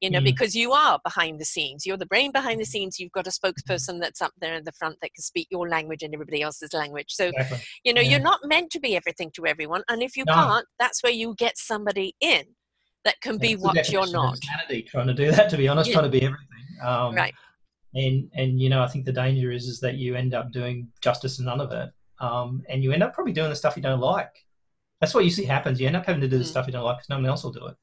[0.00, 0.24] You know, Mm.
[0.24, 1.84] because you are behind the scenes.
[1.84, 2.70] You're the brain behind the Mm-hmm.
[2.70, 2.98] scenes.
[3.00, 6.02] You've got a spokesperson that's up there in the front that can speak your language
[6.02, 7.10] and everybody else's language.
[7.10, 7.58] So, Exactly.
[7.84, 8.10] you know, Yeah.
[8.10, 9.82] you're not meant to be everything to everyone.
[9.88, 10.34] And if you No.
[10.34, 12.44] can't, that's where you get somebody in
[13.04, 14.36] that can be what you're not.
[14.36, 15.94] insanity, trying to do that, to be honest, Yeah.
[15.94, 16.46] trying to be everything.
[16.82, 17.34] Um, Right.
[17.94, 20.88] And and you know, I think the danger is is that you end up doing
[21.00, 23.82] justice to none of it, um, and you end up probably doing the stuff you
[23.82, 24.44] don't like.
[25.00, 25.80] That's what you see happens.
[25.80, 26.48] You end up having to do the Mm.
[26.48, 27.76] stuff you don't like because no one else will do it.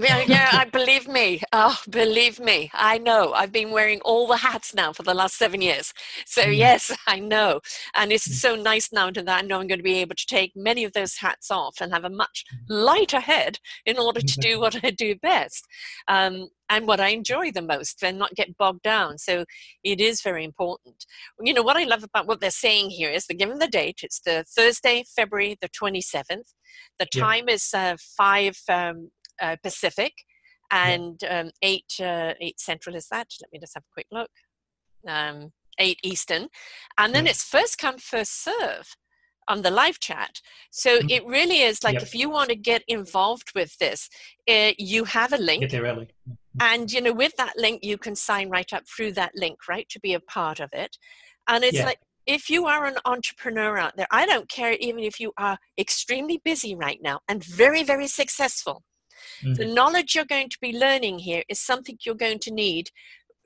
[0.00, 1.42] Yeah, yeah, I believe me.
[1.52, 2.70] Oh, believe me.
[2.72, 3.34] I know.
[3.34, 5.92] I've been wearing all the hats now for the last seven years.
[6.26, 6.56] So Mm.
[6.56, 7.60] yes, I know.
[7.94, 10.26] And it's so nice now to that I know I'm going to be able to
[10.26, 14.38] take many of those hats off and have a much lighter head in order to
[14.38, 15.66] do what I do best.
[16.08, 19.18] Um, and what I enjoy the most and not get bogged down.
[19.18, 19.44] So
[19.84, 21.04] it is very important.
[21.40, 24.00] You know, what I love about what they're saying here is they're given the date.
[24.02, 26.54] It's the Thursday, February the 27th.
[27.00, 27.20] The Yeah.
[27.22, 29.10] time is uh, 5 um,
[29.40, 30.12] uh, Pacific
[30.70, 33.28] and um, 8, uh, 8 Central is that.
[33.40, 34.30] Let me just have a quick look.
[35.08, 36.48] Um, 8 Eastern.
[36.98, 37.30] And then Yeah.
[37.30, 38.96] it's first come, first serve
[39.48, 40.40] on the live chat.
[40.70, 41.10] So Mm.
[41.10, 42.02] it really is like Yep.
[42.02, 44.08] if you want to get involved with this,
[44.48, 46.08] uh, you have a link Get there early.
[46.60, 49.88] and you know with that link you can sign right up through that link right
[49.88, 50.96] to be a part of it
[51.48, 51.86] and it's Yeah.
[51.86, 55.58] like if you are an entrepreneur out there i don't care even if you are
[55.78, 58.82] extremely busy right now and very very successful
[59.56, 59.74] the Mm.
[59.74, 62.90] knowledge you're going to be learning here is something you're going to need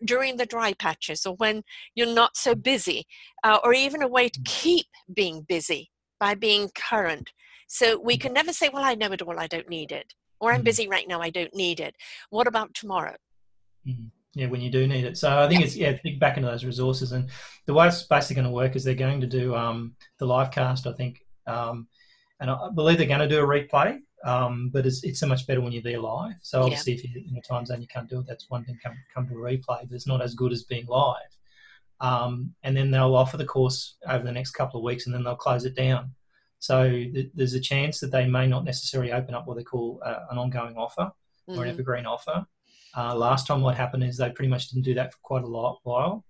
[0.05, 1.63] during the dry patches or when
[1.95, 3.07] you're not so busy
[3.45, 4.45] uh, or even a way to Mm.
[4.47, 7.33] keep being busy by being current
[7.69, 8.21] so we Mm.
[8.21, 10.65] can never say well i know it all i don't need it or i'm Mm.
[10.65, 11.95] busy right now i don't need it
[12.31, 13.17] what about tomorrow
[13.87, 14.11] Mhm.
[14.35, 15.17] Yeah, when you do need it.
[15.17, 17.31] So I think it's yeah, think back into those resources, and
[17.67, 20.51] the way it's basically going to work is they're going to do um, the live
[20.51, 21.87] cast, I think, um,
[22.41, 24.01] and I believe they're going to do a replay.
[24.25, 26.35] Um, but it's, it's so much better when you're there live.
[26.41, 26.65] So Yeah.
[26.65, 28.79] obviously, if you're in a time zone you can't do it, that's one thing.
[28.83, 31.17] Come come to a replay, but it's not as good as being live.
[32.01, 35.23] Um, and then they'll offer the course over the next couple of weeks, and then
[35.23, 36.13] they'll close it down.
[36.59, 40.01] So th- there's a chance that they may not necessarily open up what they call
[40.05, 41.13] uh, an ongoing offer
[41.49, 41.73] or an Mhm.
[41.73, 42.47] evergreen offer.
[42.97, 45.47] Uh, last time, what happened is they pretty much didn't do that for quite a
[45.47, 46.25] lot while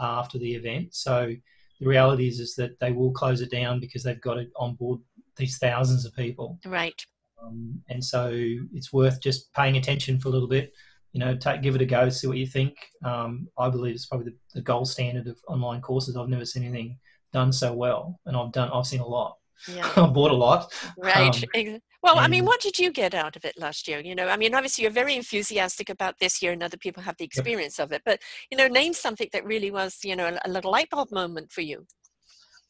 [0.00, 0.94] uh, after the event.
[0.94, 1.34] So
[1.80, 4.74] the reality is, is that they will close it down because they've got it on
[4.76, 5.00] board
[5.36, 7.04] these thousands of people, right
[7.42, 8.30] um, and so
[8.72, 10.72] it's worth just paying attention for a little bit.
[11.12, 12.76] You know, take give it a go, see what you think.
[13.04, 16.16] Um, I believe it's probably the, the gold standard of online courses.
[16.16, 16.98] I've never seen anything
[17.32, 19.36] done so well, and I've done I've seen a lot.
[19.68, 20.72] yeah I've bought a lot.
[20.98, 24.14] right Um, well i mean what did you get out of it last year you
[24.14, 27.24] know i mean obviously you're very enthusiastic about this year and other people have the
[27.24, 28.20] experience of it but
[28.50, 31.50] you know name something that really was you know a, a little light bulb moment
[31.50, 31.86] for you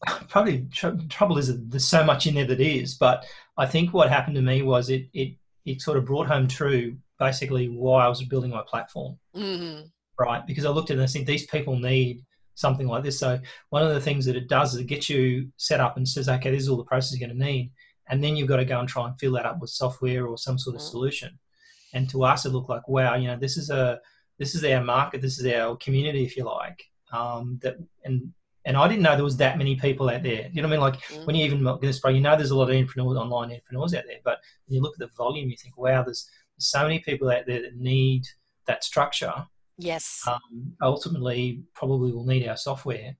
[0.28, 3.92] probably tr- trouble is that there's so much in there that is but i think
[3.92, 8.04] what happened to me was it it it sort of brought home true basically why
[8.04, 9.18] i was building my platform.
[9.35, 9.80] Hmm
[10.18, 10.46] right?
[10.46, 13.18] Because i looked at it and i think these people need something like this.
[13.18, 16.09] So one of the things that it does is it gets you set up and
[16.09, 17.70] says okay this is all the process you're going to need
[18.09, 20.38] and then you've got to go and try and fill that up with software or
[20.38, 20.90] some sort of Mm.
[20.90, 21.38] solution.
[21.92, 24.00] And to us it looked like wow you know this is a
[24.38, 26.82] this is our market this is our community if you like
[27.12, 28.32] um, that and
[28.66, 30.50] and I didn't know there was that many people out there.
[30.52, 30.81] You know what I mean?
[30.81, 31.26] Like Mm.
[31.26, 33.94] when you even look at this, you know, there's a lot of entrepreneurs, online entrepreneurs
[33.94, 34.18] out there.
[34.24, 37.44] But when you look at the volume, you think, wow, there's, so many people out
[37.46, 38.22] there that need
[38.66, 39.35] that structure.
[39.76, 43.14] yes Um, ultimately, probably will need our software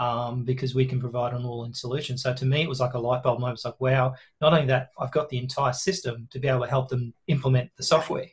[0.00, 2.18] um, because we can provide an all-in solution.
[2.18, 3.58] So to me, it was like a light bulb moment.
[3.58, 6.66] It's like, wow, not only that, I've got the entire system to be able to
[6.68, 8.26] help them implement the software.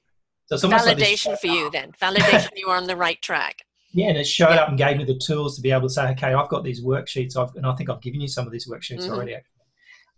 [0.47, 3.21] So it's almost like this- validation for you then validation you are on the right
[3.21, 3.63] track
[3.97, 4.61] yeah, and it showed Yeah.
[4.61, 6.83] up and gave me the tools to be able to say, okay, I've got these
[6.83, 9.09] worksheets, I've, and I think I've given you some of these worksheets Mhm.
[9.09, 9.35] already.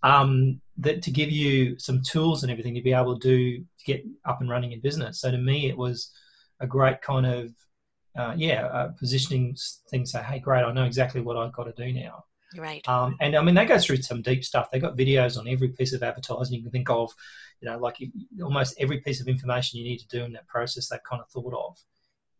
[0.03, 3.85] Um, that to give you some tools and everything to be able to do to
[3.85, 5.21] get up and running in business.
[5.21, 6.11] So to me, it was
[6.59, 7.53] a great kind of
[8.17, 9.55] uh, yeah uh, positioning
[9.89, 10.05] thing.
[10.05, 12.25] Say, hey, great, I know exactly what I've got to do now.
[12.57, 14.69] right Um, and I mean, they go through some deep stuff.
[14.71, 17.11] They've got videos on every piece of advertising you can think of.
[17.61, 17.97] You know, like
[18.43, 21.29] almost every piece of information you need to do in that process, they've kind of
[21.29, 21.77] thought of.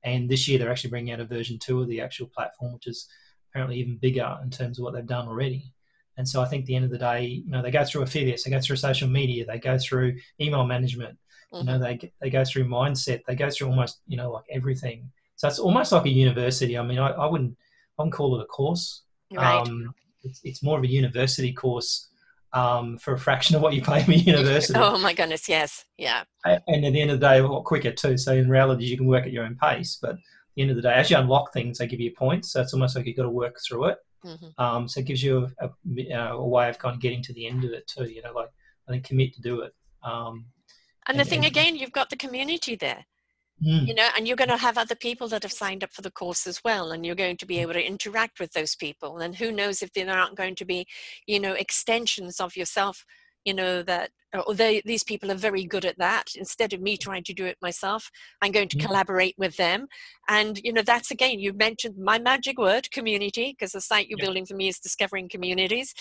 [0.04, 2.88] And this year, they're actually bringing out a version two of the actual platform, which
[2.88, 3.08] is
[3.52, 5.74] apparently even bigger in terms of what they've done already.
[6.18, 8.02] And so I think at the end of the day, you know, they go through
[8.02, 11.18] affiliates, they go through social media, they go through email management,
[11.54, 11.82] you know, Mhm.
[12.02, 15.10] they they go through mindset, they go through almost, you know, like everything.
[15.38, 16.78] So it's almost like a university.
[16.78, 17.58] I mean, I, I wouldn't,
[17.98, 19.94] I wouldn't call it a course right um,
[20.24, 22.09] it's, it's more of a university course
[22.54, 24.80] um, for a fraction of what you pay me university.
[24.80, 26.24] Oh my goodness, yes, yeah.
[26.46, 28.18] And at the end of the day, a lot quicker too.
[28.18, 29.98] So in reality, you can work at your own pace.
[30.02, 30.18] But at
[30.56, 32.52] the end of the day, as you unlock things, they give you points.
[32.52, 33.98] So it's almost like you've got to work through it.
[34.26, 34.62] Mm-hmm.
[34.62, 37.48] Um, so it gives you a, a, a, way of kind of getting to the
[37.48, 38.04] end of it too.
[38.04, 38.50] You know, like
[38.88, 39.74] I think commit to do it.
[40.04, 40.46] Um,
[41.08, 43.06] and, and the thing and, again, you've got the community there.
[43.64, 43.88] Mm.
[43.88, 46.12] You know, and you're going to have other people that have signed up for the
[46.12, 47.62] course as well, and you're going to be mm.
[47.62, 49.18] able to interact with those people.
[49.18, 50.88] And who knows if there aren't going to be,
[51.28, 53.06] you know, extensions of yourself,
[53.44, 54.12] you know, that
[54.46, 56.36] or they, these people are very good at that.
[56.36, 58.86] Instead of me trying to do it myself, I'm going to mm.
[58.86, 59.88] collaborate with them.
[60.28, 64.20] And, you know, that's again, you mentioned my magic word, community, because the site you're
[64.20, 64.26] yeah.
[64.26, 65.94] building for me is discovering communities.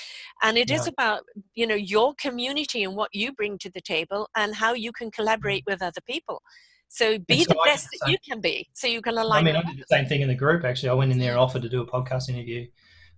[0.42, 0.76] And it yeah.
[0.76, 1.22] is about,
[1.54, 5.10] you know, your community and what you bring to the table and how you can
[5.10, 5.72] collaborate mm.
[5.72, 6.42] with other people.
[6.88, 9.46] So be so the best that you can be, so you can align.
[9.46, 10.64] I mean, I did the same thing in the group.
[10.64, 12.66] Actually, I went in there and offered to do a podcast interview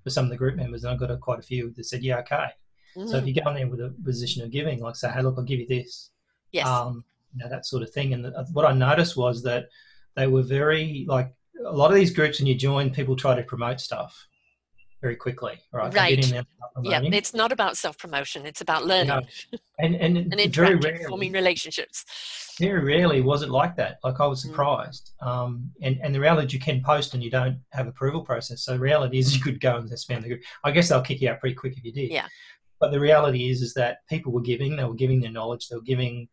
[0.03, 2.03] for some of the group members, and I got a, quite a few that said,
[2.03, 2.49] "Yeah, okay."
[2.97, 3.09] Mm.
[3.09, 3.29] So if mm.
[3.29, 5.61] you go in there with a position of giving, like say, "Hey, look, I'll give
[5.61, 6.11] you this,"
[6.53, 8.12] yes, um, you know, that sort of thing.
[8.12, 9.68] And the, what I noticed was that
[10.16, 11.33] they were very like
[11.64, 14.27] a lot of these groups when you join, people try to promote stuff
[15.01, 15.95] very quickly, right?
[15.95, 16.33] Right.
[16.83, 19.23] Yeah, it's not about self promotion; it's about learning no.
[19.79, 22.05] and and, and very rarely, forming relationships.
[22.59, 23.99] Very rarely was it like that.
[24.05, 24.49] Like I was mm.
[24.49, 25.13] surprised.
[25.23, 25.27] Mm.
[25.27, 28.65] Um, and and the reality you can post and you don't have approval process.
[28.65, 30.43] So the reality is you could go and spam the group.
[30.65, 32.11] I guess they'll kick you out pretty quick if you did.
[32.11, 32.27] Yeah.
[32.79, 34.77] But the reality is is that people were giving.
[34.77, 35.69] They were giving their knowledge.
[35.69, 36.29] They were giving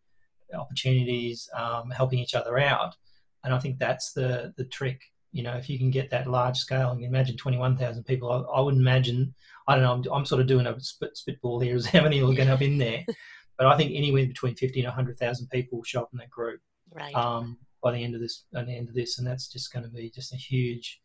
[0.54, 2.96] opportunities, um, helping each other out.
[3.44, 5.02] And I think that's the the trick
[5.38, 8.60] you know, if you can get that large scale, and imagine 21,000 people, I, I,
[8.60, 9.36] would imagine,
[9.68, 12.24] I don't know, I'm, I'm, sort of doing a spit, spitball here as how many
[12.24, 13.06] will get up in there.
[13.58, 16.60] but I think anywhere between 50 and 100,000 people will show up in that group
[16.92, 17.14] right.
[17.14, 19.20] um, by the end of this, by the end of this.
[19.20, 21.00] And that's just going to be just a huge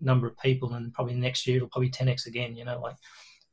[0.00, 0.72] number of people.
[0.72, 2.96] And probably next year, it'll probably 10x again, you know, like,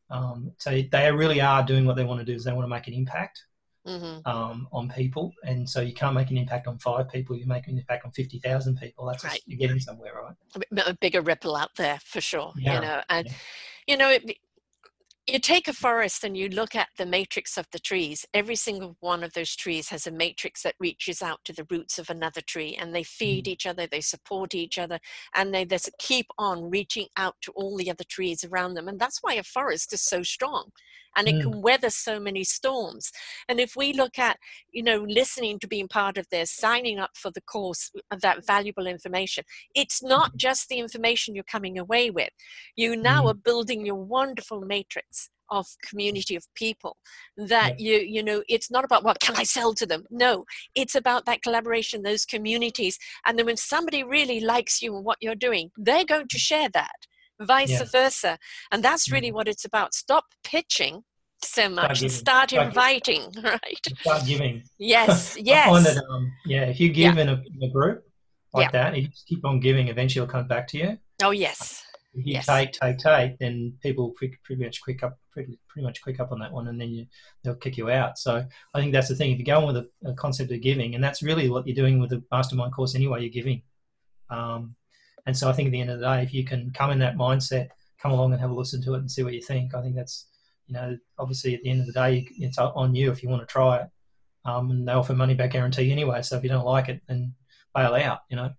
[0.10, 2.70] um, so they really are doing what they want to do is they want to
[2.70, 3.44] make an impact
[3.88, 4.28] mm-hmm.
[4.30, 5.34] um, on people.
[5.44, 8.12] And so you can't make an impact on five people, you make an impact on
[8.12, 9.06] 50,000 people.
[9.06, 9.42] That's right.
[9.46, 10.64] you're getting somewhere, right?
[10.86, 12.54] A bigger ripple out there for sure.
[12.58, 12.76] Yeah.
[12.76, 13.34] You know, and, yeah.
[13.88, 14.38] you know, it,
[15.26, 18.98] you take a forest and you look at the matrix of the trees every single
[19.00, 22.42] one of those trees has a matrix that reaches out to the roots of another
[22.42, 23.50] tree and they feed mm.
[23.50, 25.00] each other they support each other
[25.34, 29.00] and they just keep on reaching out to all the other trees around them and
[29.00, 30.72] that's why a forest is so strong
[31.16, 31.42] and it mm.
[31.42, 33.12] can weather so many storms
[33.50, 34.38] and if we look at
[34.72, 38.46] you know listening to being part of this signing up for the course of that
[38.46, 39.44] valuable information
[39.76, 40.38] it's not mm-hmm.
[40.38, 42.30] just the information you're coming away with
[42.76, 43.32] you now mm.
[43.32, 46.98] are building your wonderful matrix of community of people
[47.38, 47.98] that yeah.
[47.98, 50.46] you you know it's not about what can i sell to them no
[50.76, 55.18] it's about that collaboration those communities and then when somebody really likes you and what
[55.22, 57.08] you're doing they're going to share that
[57.40, 57.84] vice yeah.
[57.92, 58.38] versa.
[58.72, 59.36] And that's really mm.
[59.36, 59.94] what it's about.
[59.94, 61.04] Stop pitching
[61.46, 63.88] so much and start inviting, right?
[64.02, 64.64] Start giving.
[64.78, 65.84] Yes, yes.
[65.84, 67.22] That, um, yeah, if you give yeah.
[67.22, 68.04] in, a, in, a, group
[68.54, 68.92] like yeah.
[68.92, 70.98] that, you just keep on giving, eventually it'll come back to you.
[71.22, 71.84] Oh, yes.
[72.14, 72.46] If you yes.
[72.46, 76.32] take, take, take, then people pretty, pretty much quick up, pretty, pretty much quick up
[76.32, 77.08] on that one, and then you,
[77.44, 78.20] they'll kick you out.
[78.20, 79.32] So I think that's the thing.
[79.32, 81.76] If you go on with a, a concept of giving, and that's really what you're
[81.76, 83.64] doing with the mastermind course anyway, you're giving.
[84.30, 84.76] Um,
[85.26, 87.00] and so I think at the end of the day, if you can come in
[87.00, 87.70] that mindset,
[88.02, 89.96] come along and have a listen to it and see what you think, I think
[89.96, 90.28] that's,
[90.68, 93.42] you know, obviously at the end of the day, it's on you if you want
[93.42, 93.90] to try it.
[94.46, 96.22] Um, and they offer money back guarantee anyway.
[96.22, 97.34] So if you don't like it, then
[97.74, 98.52] bail out, you know.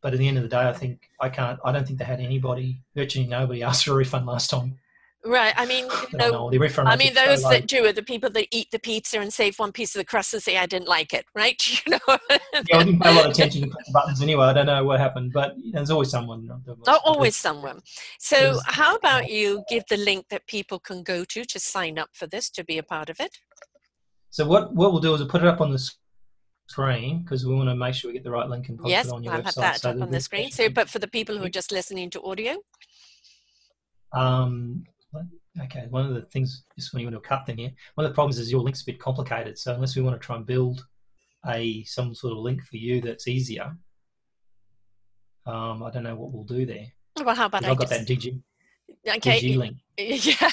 [0.00, 1.58] But at the end of the day, I think I can't.
[1.62, 4.78] I don't think they had anybody, virtually nobody, asked for a refund last time.
[5.26, 5.52] Right.
[5.56, 6.50] I mean, you know,
[6.84, 9.58] I mean, those so that do are the people that eat the pizza and save
[9.58, 11.60] one piece of the crust and say, I didn't like it, right?
[11.86, 12.18] You know?
[12.30, 14.46] yeah, I didn't pay a lot of attention to the buttons anyway.
[14.46, 16.48] I don't know what happened, but there's always someone.
[16.86, 17.80] Oh, always someone.
[18.18, 22.10] So, how about you give the link that people can go to to sign up
[22.12, 23.38] for this, to be a part of it?
[24.30, 25.90] So, what, what we'll do is we'll put it up on the
[26.68, 29.06] screen because we want to make sure we get the right link and post yes,
[29.06, 29.44] it on your I'll website.
[29.44, 30.50] Yes, have that so up on the screen.
[30.50, 32.56] So, but for the people who are just listening to audio?
[34.12, 34.84] Um,
[35.62, 38.10] okay, one of the things, just when you want to cut them here, one of
[38.10, 39.58] the problems is your link's a bit complicated.
[39.58, 40.84] So unless we want to try and build
[41.46, 43.76] a some sort of link for you that's easier,
[45.46, 46.86] um, I don't know what we'll do there.
[47.24, 48.06] Well, how about I have got just...
[48.06, 48.42] that DG,
[49.08, 49.70] okay.
[49.98, 50.50] Yeah.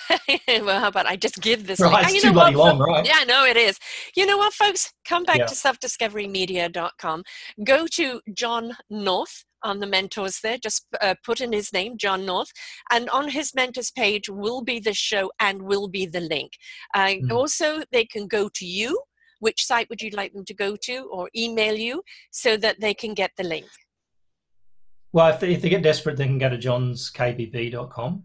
[0.61, 2.05] well, how about I just give this right?
[2.09, 3.05] It's too bloody long, right?
[3.05, 3.77] Yeah, no, it is.
[4.15, 4.93] You know what, folks?
[5.05, 5.47] Come back yeah.
[5.47, 7.23] to selfdiscoverymedia.com.
[7.65, 10.57] Go to John North on the mentors there.
[10.57, 12.51] Just uh, put in his name, John North,
[12.89, 16.53] and on his mentors page will be the show and will be the link.
[16.93, 17.31] Uh, mm.
[17.31, 18.97] Also, they can go to you.
[19.39, 22.01] Which site would you like them to go to, or email you
[22.31, 23.65] so that they can get the link?
[25.11, 28.23] Well, if they, if they get desperate, they can go to johnskbb.com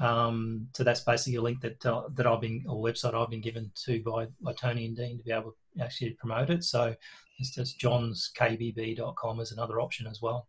[0.00, 3.42] Um, so that's basically a link that uh, that I've been or website I've been
[3.42, 6.64] given to by, by Tony and Dean to be able to actually promote it.
[6.64, 6.94] So
[7.38, 10.48] it's just johnskbb.com is another option as well.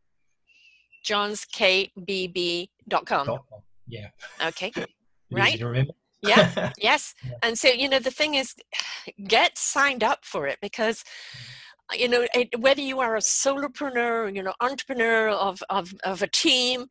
[1.05, 3.39] johnskbb.com.
[3.87, 4.07] Yeah.
[4.45, 4.71] Okay.
[5.31, 5.59] right.
[5.59, 5.93] to remember.
[6.23, 6.71] yeah.
[6.77, 7.13] Yes.
[7.25, 7.33] Yeah.
[7.43, 8.55] And so you know the thing is,
[9.27, 11.03] get signed up for it because
[11.93, 16.27] you know it, whether you are a solopreneur, you know, entrepreneur of of of a
[16.27, 16.87] team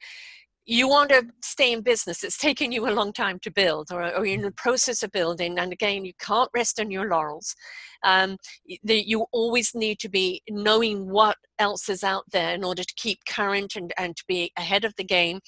[0.71, 4.03] you want to stay in business it's taken you a long time to build or,
[4.03, 7.55] or you're in the process of building and again you can't rest on your laurels.
[8.03, 8.39] Um,
[8.83, 12.95] the, you always need to be knowing what else is out there in order to
[12.97, 15.41] keep current and, and to be ahead of the game.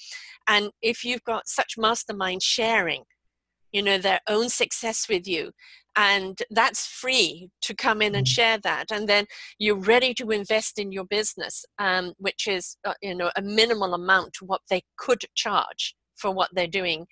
[0.47, 3.03] And if you've got such mastermind sharing
[3.73, 5.51] you know their own success with you
[5.95, 8.31] and that's free to come in and mm-hmm.
[8.31, 9.25] share that and then
[9.59, 13.93] you're ready to invest in your business um, which is uh, you know a minimal
[13.93, 17.05] amount to what they could charge for what they're doing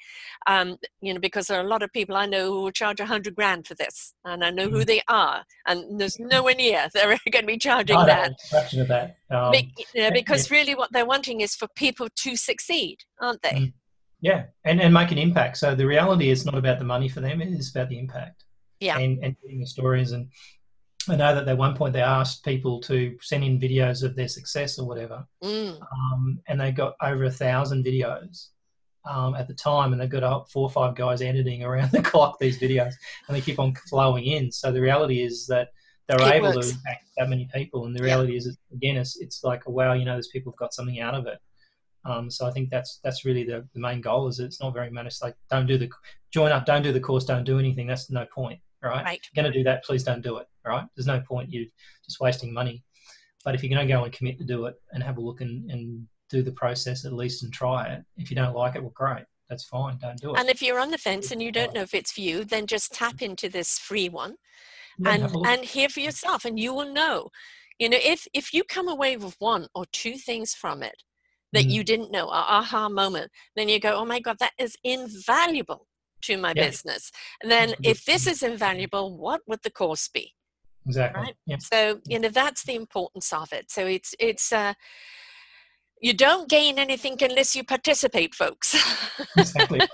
[0.48, 3.00] um, you know because there are a lot of people i know who will charge
[3.00, 4.86] a hundred grand for this and i know who mm-hmm.
[4.86, 8.32] they are and there's nowhere near they're going to be charging oh, that,
[8.74, 9.18] of that.
[9.30, 13.42] Um, be, you know, because really what they're wanting is for people to succeed aren't
[13.42, 13.74] they mm.
[14.22, 17.20] Yeah and, and make an impact so the reality is not about the money for
[17.20, 18.46] them it is about the impact
[18.82, 18.98] yeah.
[18.98, 20.12] and, and getting the stories.
[20.12, 20.30] And
[21.08, 24.28] I know that at one point they asked people to send in videos of their
[24.28, 25.80] success or whatever, mm.
[25.80, 28.48] um, and they got over a thousand videos.
[29.04, 32.38] Um, at the time, and they've got four or five guys editing around the clock
[32.38, 32.94] these videos,
[33.28, 34.52] and they keep on flowing in.
[34.52, 35.70] So the reality is that
[36.08, 36.70] they're it able works.
[36.70, 38.38] to impact that many people, and the reality yeah.
[38.38, 41.26] is, again, it's, it's like, wow, you know, those people have got something out of
[41.26, 41.40] it.
[42.04, 44.28] Um, so I think that's that's really the, the main goal.
[44.28, 45.90] Is it's not very much like don't do the
[46.32, 47.88] join up, don't do the course, don't do anything.
[47.88, 49.06] That's no point right?
[49.06, 49.30] right.
[49.34, 50.86] You're going to do that, please don't do it, right?
[50.96, 51.66] There's no point You're
[52.06, 52.84] just wasting money.
[53.44, 55.42] But if you're going to go and commit to do it and have a look
[55.42, 58.82] and, and do the process at least and try it, if you don't like it,
[58.82, 59.26] well, great.
[59.50, 59.98] That's fine.
[59.98, 60.40] Don't do it.
[60.40, 62.68] And if you're on the fence and you don't know if it's for you, then
[62.68, 64.36] just tap into this free one
[65.06, 67.30] and, and hear for yourself and you will know.
[67.78, 71.04] You know, if if you come away with one or two things from it
[71.54, 71.72] that mm.
[71.72, 75.88] you didn't know, a aha moment, then you go, oh my God, that is invaluable
[76.24, 76.68] to my yeah.
[76.68, 77.12] business.
[77.42, 80.34] And then if this is invaluable, what would the course be?
[80.86, 81.22] Exactly.
[81.22, 81.36] Right.
[81.46, 81.58] Yeah.
[81.60, 83.70] So you know that's the importance of it.
[83.70, 84.74] So it's it's uh,
[86.02, 88.76] you don't gain anything unless you participate, folks.
[89.38, 89.80] exactly.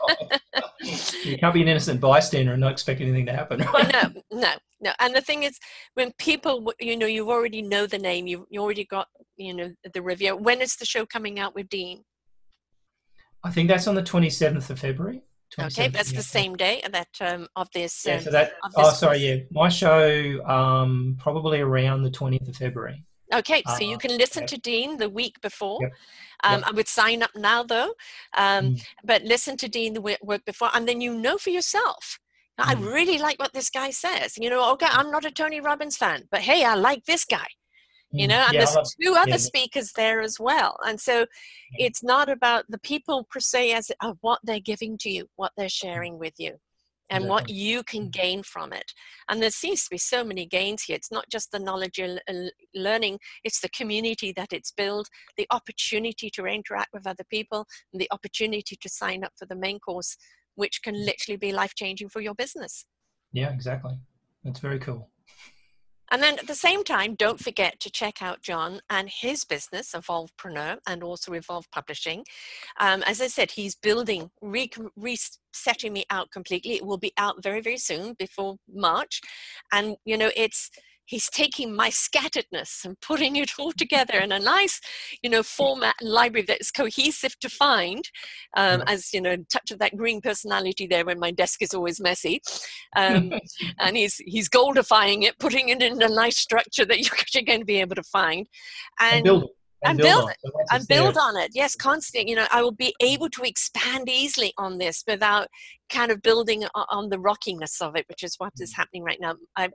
[1.24, 3.60] you can't be an innocent bystander and not expect anything to happen.
[3.60, 3.74] Right?
[3.74, 3.90] Well,
[4.32, 4.92] no, no, no.
[5.00, 5.58] And the thing is,
[5.94, 9.72] when people, you know, you already know the name, you you already got, you know,
[9.94, 10.36] the review.
[10.36, 12.04] When is the show coming out with Dean?
[13.44, 15.24] I think that's on the twenty seventh of February.
[15.60, 18.04] Okay, that's the same day that um, of this.
[18.06, 18.52] Yeah, um, so that.
[18.76, 19.20] oh, sorry.
[19.20, 23.06] Yeah, my show um, probably around the twentieth of February.
[23.34, 25.80] Okay, so uh, you can listen to Dean the week before.
[25.82, 25.92] Yep.
[26.44, 26.70] Um, yep.
[26.70, 27.94] I would sign up now though,
[28.38, 28.86] um, mm.
[29.04, 32.20] but listen to Dean the week before, and then you know for yourself.
[32.60, 32.66] Mm.
[32.66, 34.38] I really like what this guy says.
[34.38, 37.48] You know, okay, I'm not a Tony Robbins fan, but hey, I like this guy
[38.12, 39.38] you mm, know and yeah, there's two other yeah.
[39.38, 41.26] speakers there as well and so
[41.74, 45.52] it's not about the people per se as of what they're giving to you what
[45.58, 45.72] they're mm.
[45.72, 46.54] sharing with you
[47.10, 47.30] and exactly.
[47.30, 48.92] what you can gain from it.
[49.30, 50.96] And there seems to be so many gains here.
[50.96, 55.48] It's not just the knowledge you're uh, learning it's the community that it's built the
[55.52, 59.80] opportunity to interact with other people and the opportunity to sign up for the main
[59.80, 60.18] course
[60.56, 62.86] which can literally be life changing for your business.
[63.32, 63.98] Yeah exactly.
[64.44, 65.10] That's very cool
[66.12, 69.92] and then at the same time, don't forget to check out John and his business,
[69.94, 72.24] Evolvepreneur, and also Evolve Publishing.
[72.80, 76.76] Um, as I said, he's building, re- resetting me out completely.
[76.76, 79.22] It will be out very, very soon before March.
[79.72, 80.70] And, you know, it's
[81.08, 84.80] he's taking my scatteredness and putting it all together in a nice
[85.24, 88.10] you know format and library that's cohesive to find
[88.56, 92.00] um, as you know touch of that green personality there when my desk is always
[92.00, 92.42] messy
[92.96, 93.34] um,
[93.80, 97.00] and he's he's goldifying it putting it in a nice structure that
[97.34, 98.48] you're going to be able to find
[99.00, 99.50] and, and build
[99.84, 100.38] and, build, it
[100.72, 101.24] and build there.
[101.24, 105.04] on it yes constant you know i will be able to expand easily on this
[105.08, 105.48] without
[105.90, 108.76] kind of building on the rockiness of it which is what is mm.
[108.76, 109.70] happening right now i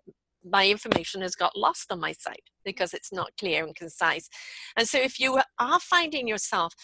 [0.45, 4.28] my information has got lost on my site because it's not clear and concise.
[4.76, 6.74] And so if you are finding yourself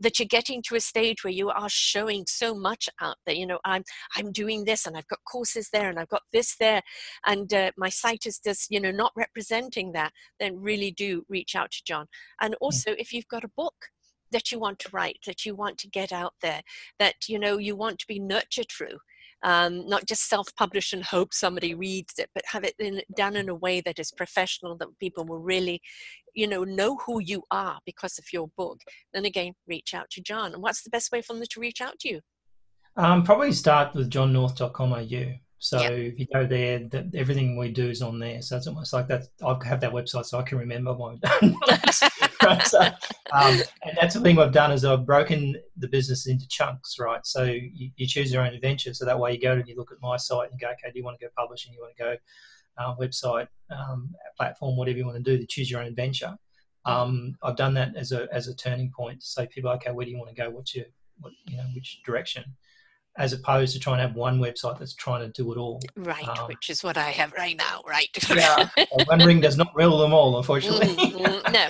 [0.00, 3.46] that you're getting to a stage where you are showing so much out there, you
[3.46, 3.84] know, I'm
[4.16, 6.82] I'm doing this and I've got courses there and I've got this there,
[7.26, 11.54] and uh, my site is just you know not representing that, then really do reach
[11.56, 12.06] out to John.
[12.40, 12.64] And hmm.
[12.64, 13.74] also if you've got a book
[14.30, 16.62] that you want to write, that you want to get out there,
[16.98, 18.98] that you know you want to be nurtured through
[19.42, 23.48] um, not just self-publish and hope somebody reads it, but have it in, done in
[23.48, 25.80] a way that is professional, that people will really,
[26.34, 28.80] you know, know who you are because of your book.
[29.12, 30.52] Then again, reach out to John.
[30.54, 32.20] And what's the best way for them to reach out to you?
[32.96, 35.34] Um, probably start with johnnorth.com.au.
[35.60, 38.42] So if you go there, the, everything we do is on there.
[38.42, 39.24] So it's almost like that.
[39.44, 41.56] I have that website so I can remember done.
[42.44, 42.66] right?
[42.66, 46.98] so, um, and that's the thing I've done is I've broken the business into chunks,
[46.98, 47.24] right?
[47.24, 48.94] So you, you, choose your own adventure.
[48.94, 50.98] So that way you go and you look at my site and go, okay, do
[50.98, 51.72] you want to go publishing?
[51.72, 52.16] You want to go
[52.78, 56.36] uh, website, um, platform, whatever you want to do to choose your own adventure.
[56.84, 60.06] Um, I've done that as a as a turning point to say people, okay, where
[60.06, 60.48] do you want to go?
[60.48, 60.86] What's your
[61.20, 62.44] what, you know which direction?
[63.18, 65.80] as opposed to trying to have one website that's trying to do it all.
[65.96, 68.08] Right, um, which is what I have right now, right?
[68.30, 68.68] yeah,
[69.06, 70.94] one ring does not rule them all, unfortunately.
[70.94, 71.68] mm, no,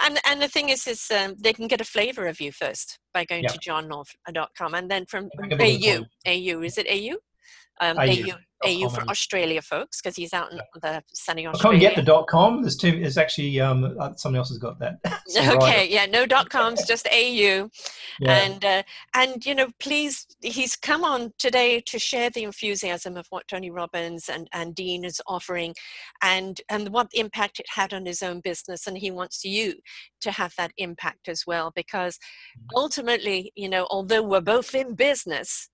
[0.00, 2.98] and and the thing is, is um, they can get a flavour of you first
[3.12, 3.52] by going yep.
[3.52, 5.28] to johnnorth.com, and then from
[5.60, 7.16] AU, AU, is it AU?
[7.80, 8.32] Um, AU.
[8.32, 11.78] AU AU for Australia folks because he's out in the sunny Australia.
[11.78, 12.62] I can't get the dot com.
[12.62, 12.98] There's two.
[13.00, 14.98] There's actually um, uh, someone else has got that.
[15.36, 17.68] okay, yeah, no dot coms, just AU, yeah.
[18.20, 18.82] and uh,
[19.14, 23.70] and you know, please, he's come on today to share the enthusiasm of what Tony
[23.70, 25.74] Robbins and and Dean is offering,
[26.22, 29.74] and and what impact it had on his own business, and he wants you
[30.20, 32.76] to have that impact as well because mm-hmm.
[32.76, 35.68] ultimately, you know, although we're both in business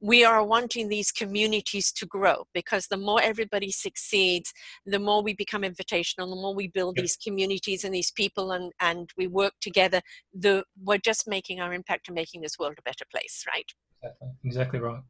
[0.00, 4.52] we are wanting these communities to grow because the more everybody succeeds,
[4.86, 8.72] the more we become invitational, the more we build these communities and these people and,
[8.80, 10.00] and we work together,
[10.34, 13.70] the, we're just making our impact and making this world a better place, right?
[14.02, 15.02] Exactly, exactly right.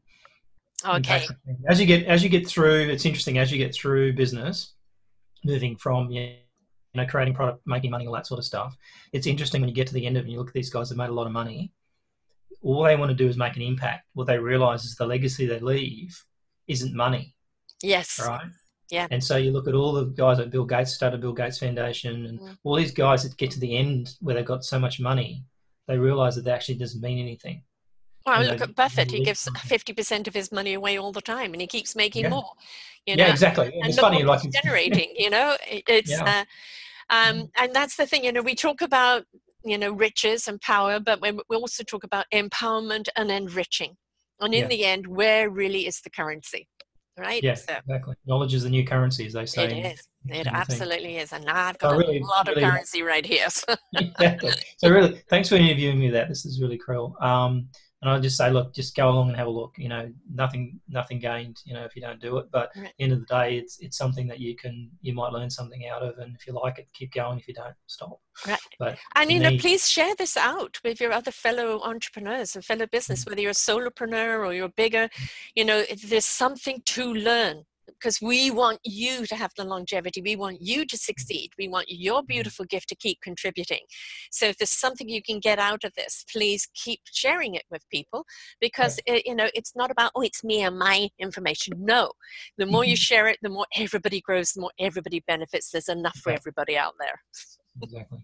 [0.87, 1.27] Okay.
[1.69, 4.75] As you get as you get through, it's interesting as you get through business,
[5.45, 6.37] moving from you
[6.95, 8.77] know creating product, making money, all that sort of stuff.
[9.13, 10.71] It's interesting when you get to the end of it and you look at these
[10.71, 11.73] guys that made a lot of money,
[12.63, 14.07] all they want to do is make an impact.
[14.15, 16.25] What they realize is the legacy they leave
[16.71, 17.35] isn't money.
[17.83, 18.21] Yes.
[18.25, 18.47] Right.
[18.91, 19.07] Yeah.
[19.11, 22.27] And so you look at all the guys that Bill Gates started Bill Gates Foundation
[22.27, 22.57] and mm.
[22.65, 25.45] all these guys that get to the end where they've got so much money,
[25.87, 27.63] they realize that that actually doesn't mean anything.
[28.27, 29.11] Well, look at Buffett.
[29.11, 32.25] He gives fifty percent of his money away all the time, and he keeps making
[32.25, 32.31] yeah.
[32.31, 32.53] more.
[33.07, 33.25] You know?
[33.25, 33.67] Yeah, exactly.
[33.67, 35.15] And, and it's funny, like generating.
[35.17, 36.45] You know, it's yeah.
[37.11, 38.25] uh, um, and that's the thing.
[38.25, 39.25] You know, we talk about
[39.65, 43.97] you know riches and power but we also talk about empowerment and enriching
[44.41, 44.69] and in yeah.
[44.69, 46.69] the end where really is the currency
[47.21, 47.43] right?
[47.43, 48.15] Yeah so, exactly.
[48.27, 50.09] Knowledge is the new currency as they say it is.
[50.27, 51.33] it absolutely is.
[51.33, 53.51] And i've got really, a lot really, of currency right here.
[53.51, 53.75] So.
[53.95, 54.53] exactly.
[54.79, 57.69] So really thanks for interviewing me that this is really cool um,
[58.03, 59.75] and I just say, look, just go along and have a look.
[59.77, 61.61] You know, nothing, nothing gained.
[61.67, 62.47] You know, if you don't do it.
[62.51, 62.87] But right.
[62.87, 65.51] at the end of the day, it's it's something that you can, you might learn
[65.51, 67.39] something out of, and if you like it, keep going.
[67.39, 68.19] If you don't, stop.
[68.47, 68.59] Right.
[68.79, 72.87] But and you know, please share this out with your other fellow entrepreneurs and fellow
[72.87, 73.31] business, mm-hmm.
[73.33, 75.11] whether you're a solopreneur or you're bigger.
[75.55, 77.65] You know, there's something to learn
[77.99, 80.23] because we want you to have the longevity.
[80.23, 81.51] We want you to succeed.
[81.59, 83.81] We want your beautiful gift to keep contributing.
[84.31, 87.89] So if there's something you can get out of this, please keep sharing it with
[87.91, 88.25] people
[88.61, 91.75] because it, you know it's not about oh it's me and my information.
[91.79, 92.13] No,
[92.59, 92.97] the more you mm-hmm.
[92.97, 95.71] share it, the more everybody grows, the more everybody benefits.
[95.71, 97.21] There's enough for everybody out there.
[97.83, 98.19] Exactly.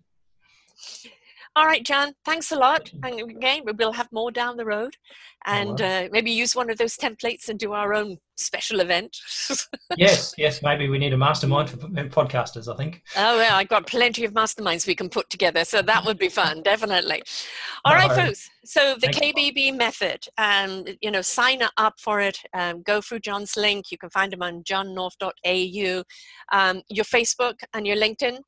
[1.57, 2.93] All right, John, thanks a lot.
[3.03, 4.95] And again, we'll have more down the road
[5.47, 9.17] and uh, maybe use one of those templates and do our own special event.
[9.97, 13.03] yes, yes, maybe we need a mastermind for podcasters, I think.
[13.17, 16.29] Oh, yeah, I've got plenty of masterminds we can put together, so that would be
[16.29, 17.23] fun, definitely.
[17.87, 18.51] All right, folks.
[18.67, 22.39] So the KBB method, um, you know, sign up for it.
[22.53, 23.91] Um, go through John's link.
[23.91, 26.03] You can find him on johnnorth.au.
[26.53, 28.41] Um, your Facebook and your LinkedIn,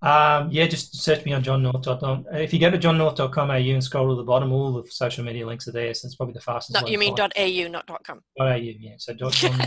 [0.00, 2.26] um, yeah, just search me on johnnorth.com.
[2.32, 5.66] If you go to johnnorth.com.au and scroll to the bottom, all the social media links
[5.66, 5.92] are there.
[5.92, 6.80] So it's probably the fastest.
[6.80, 8.20] No, you mean .au, not dot .com.
[8.40, 8.94] .au, yeah.
[8.98, 9.58] So dot .com.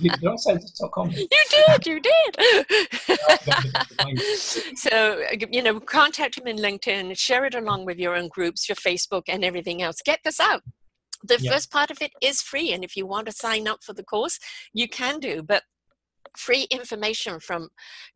[0.00, 1.10] did I say dot .com?
[1.10, 2.36] You did, you did.
[4.78, 8.76] so, you know, contact him in LinkedIn, share it along with your own groups, your
[8.76, 9.96] Facebook and everything else.
[10.04, 10.62] Get this out
[11.24, 11.52] the yeah.
[11.52, 14.04] first part of it is free and if you want to sign up for the
[14.04, 14.38] course
[14.72, 15.62] you can do but
[16.36, 17.68] free information from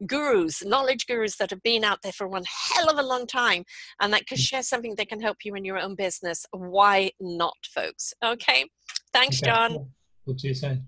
[0.06, 3.64] gurus, knowledge gurus that have been out there for one hell of a long time
[4.00, 4.42] and that can mm.
[4.42, 6.46] share something that can help you in your own business.
[6.52, 8.12] Why not, folks?
[8.24, 8.66] Okay.
[9.12, 9.50] Thanks, okay.
[9.50, 9.90] John.
[10.26, 10.86] We'll see you soon.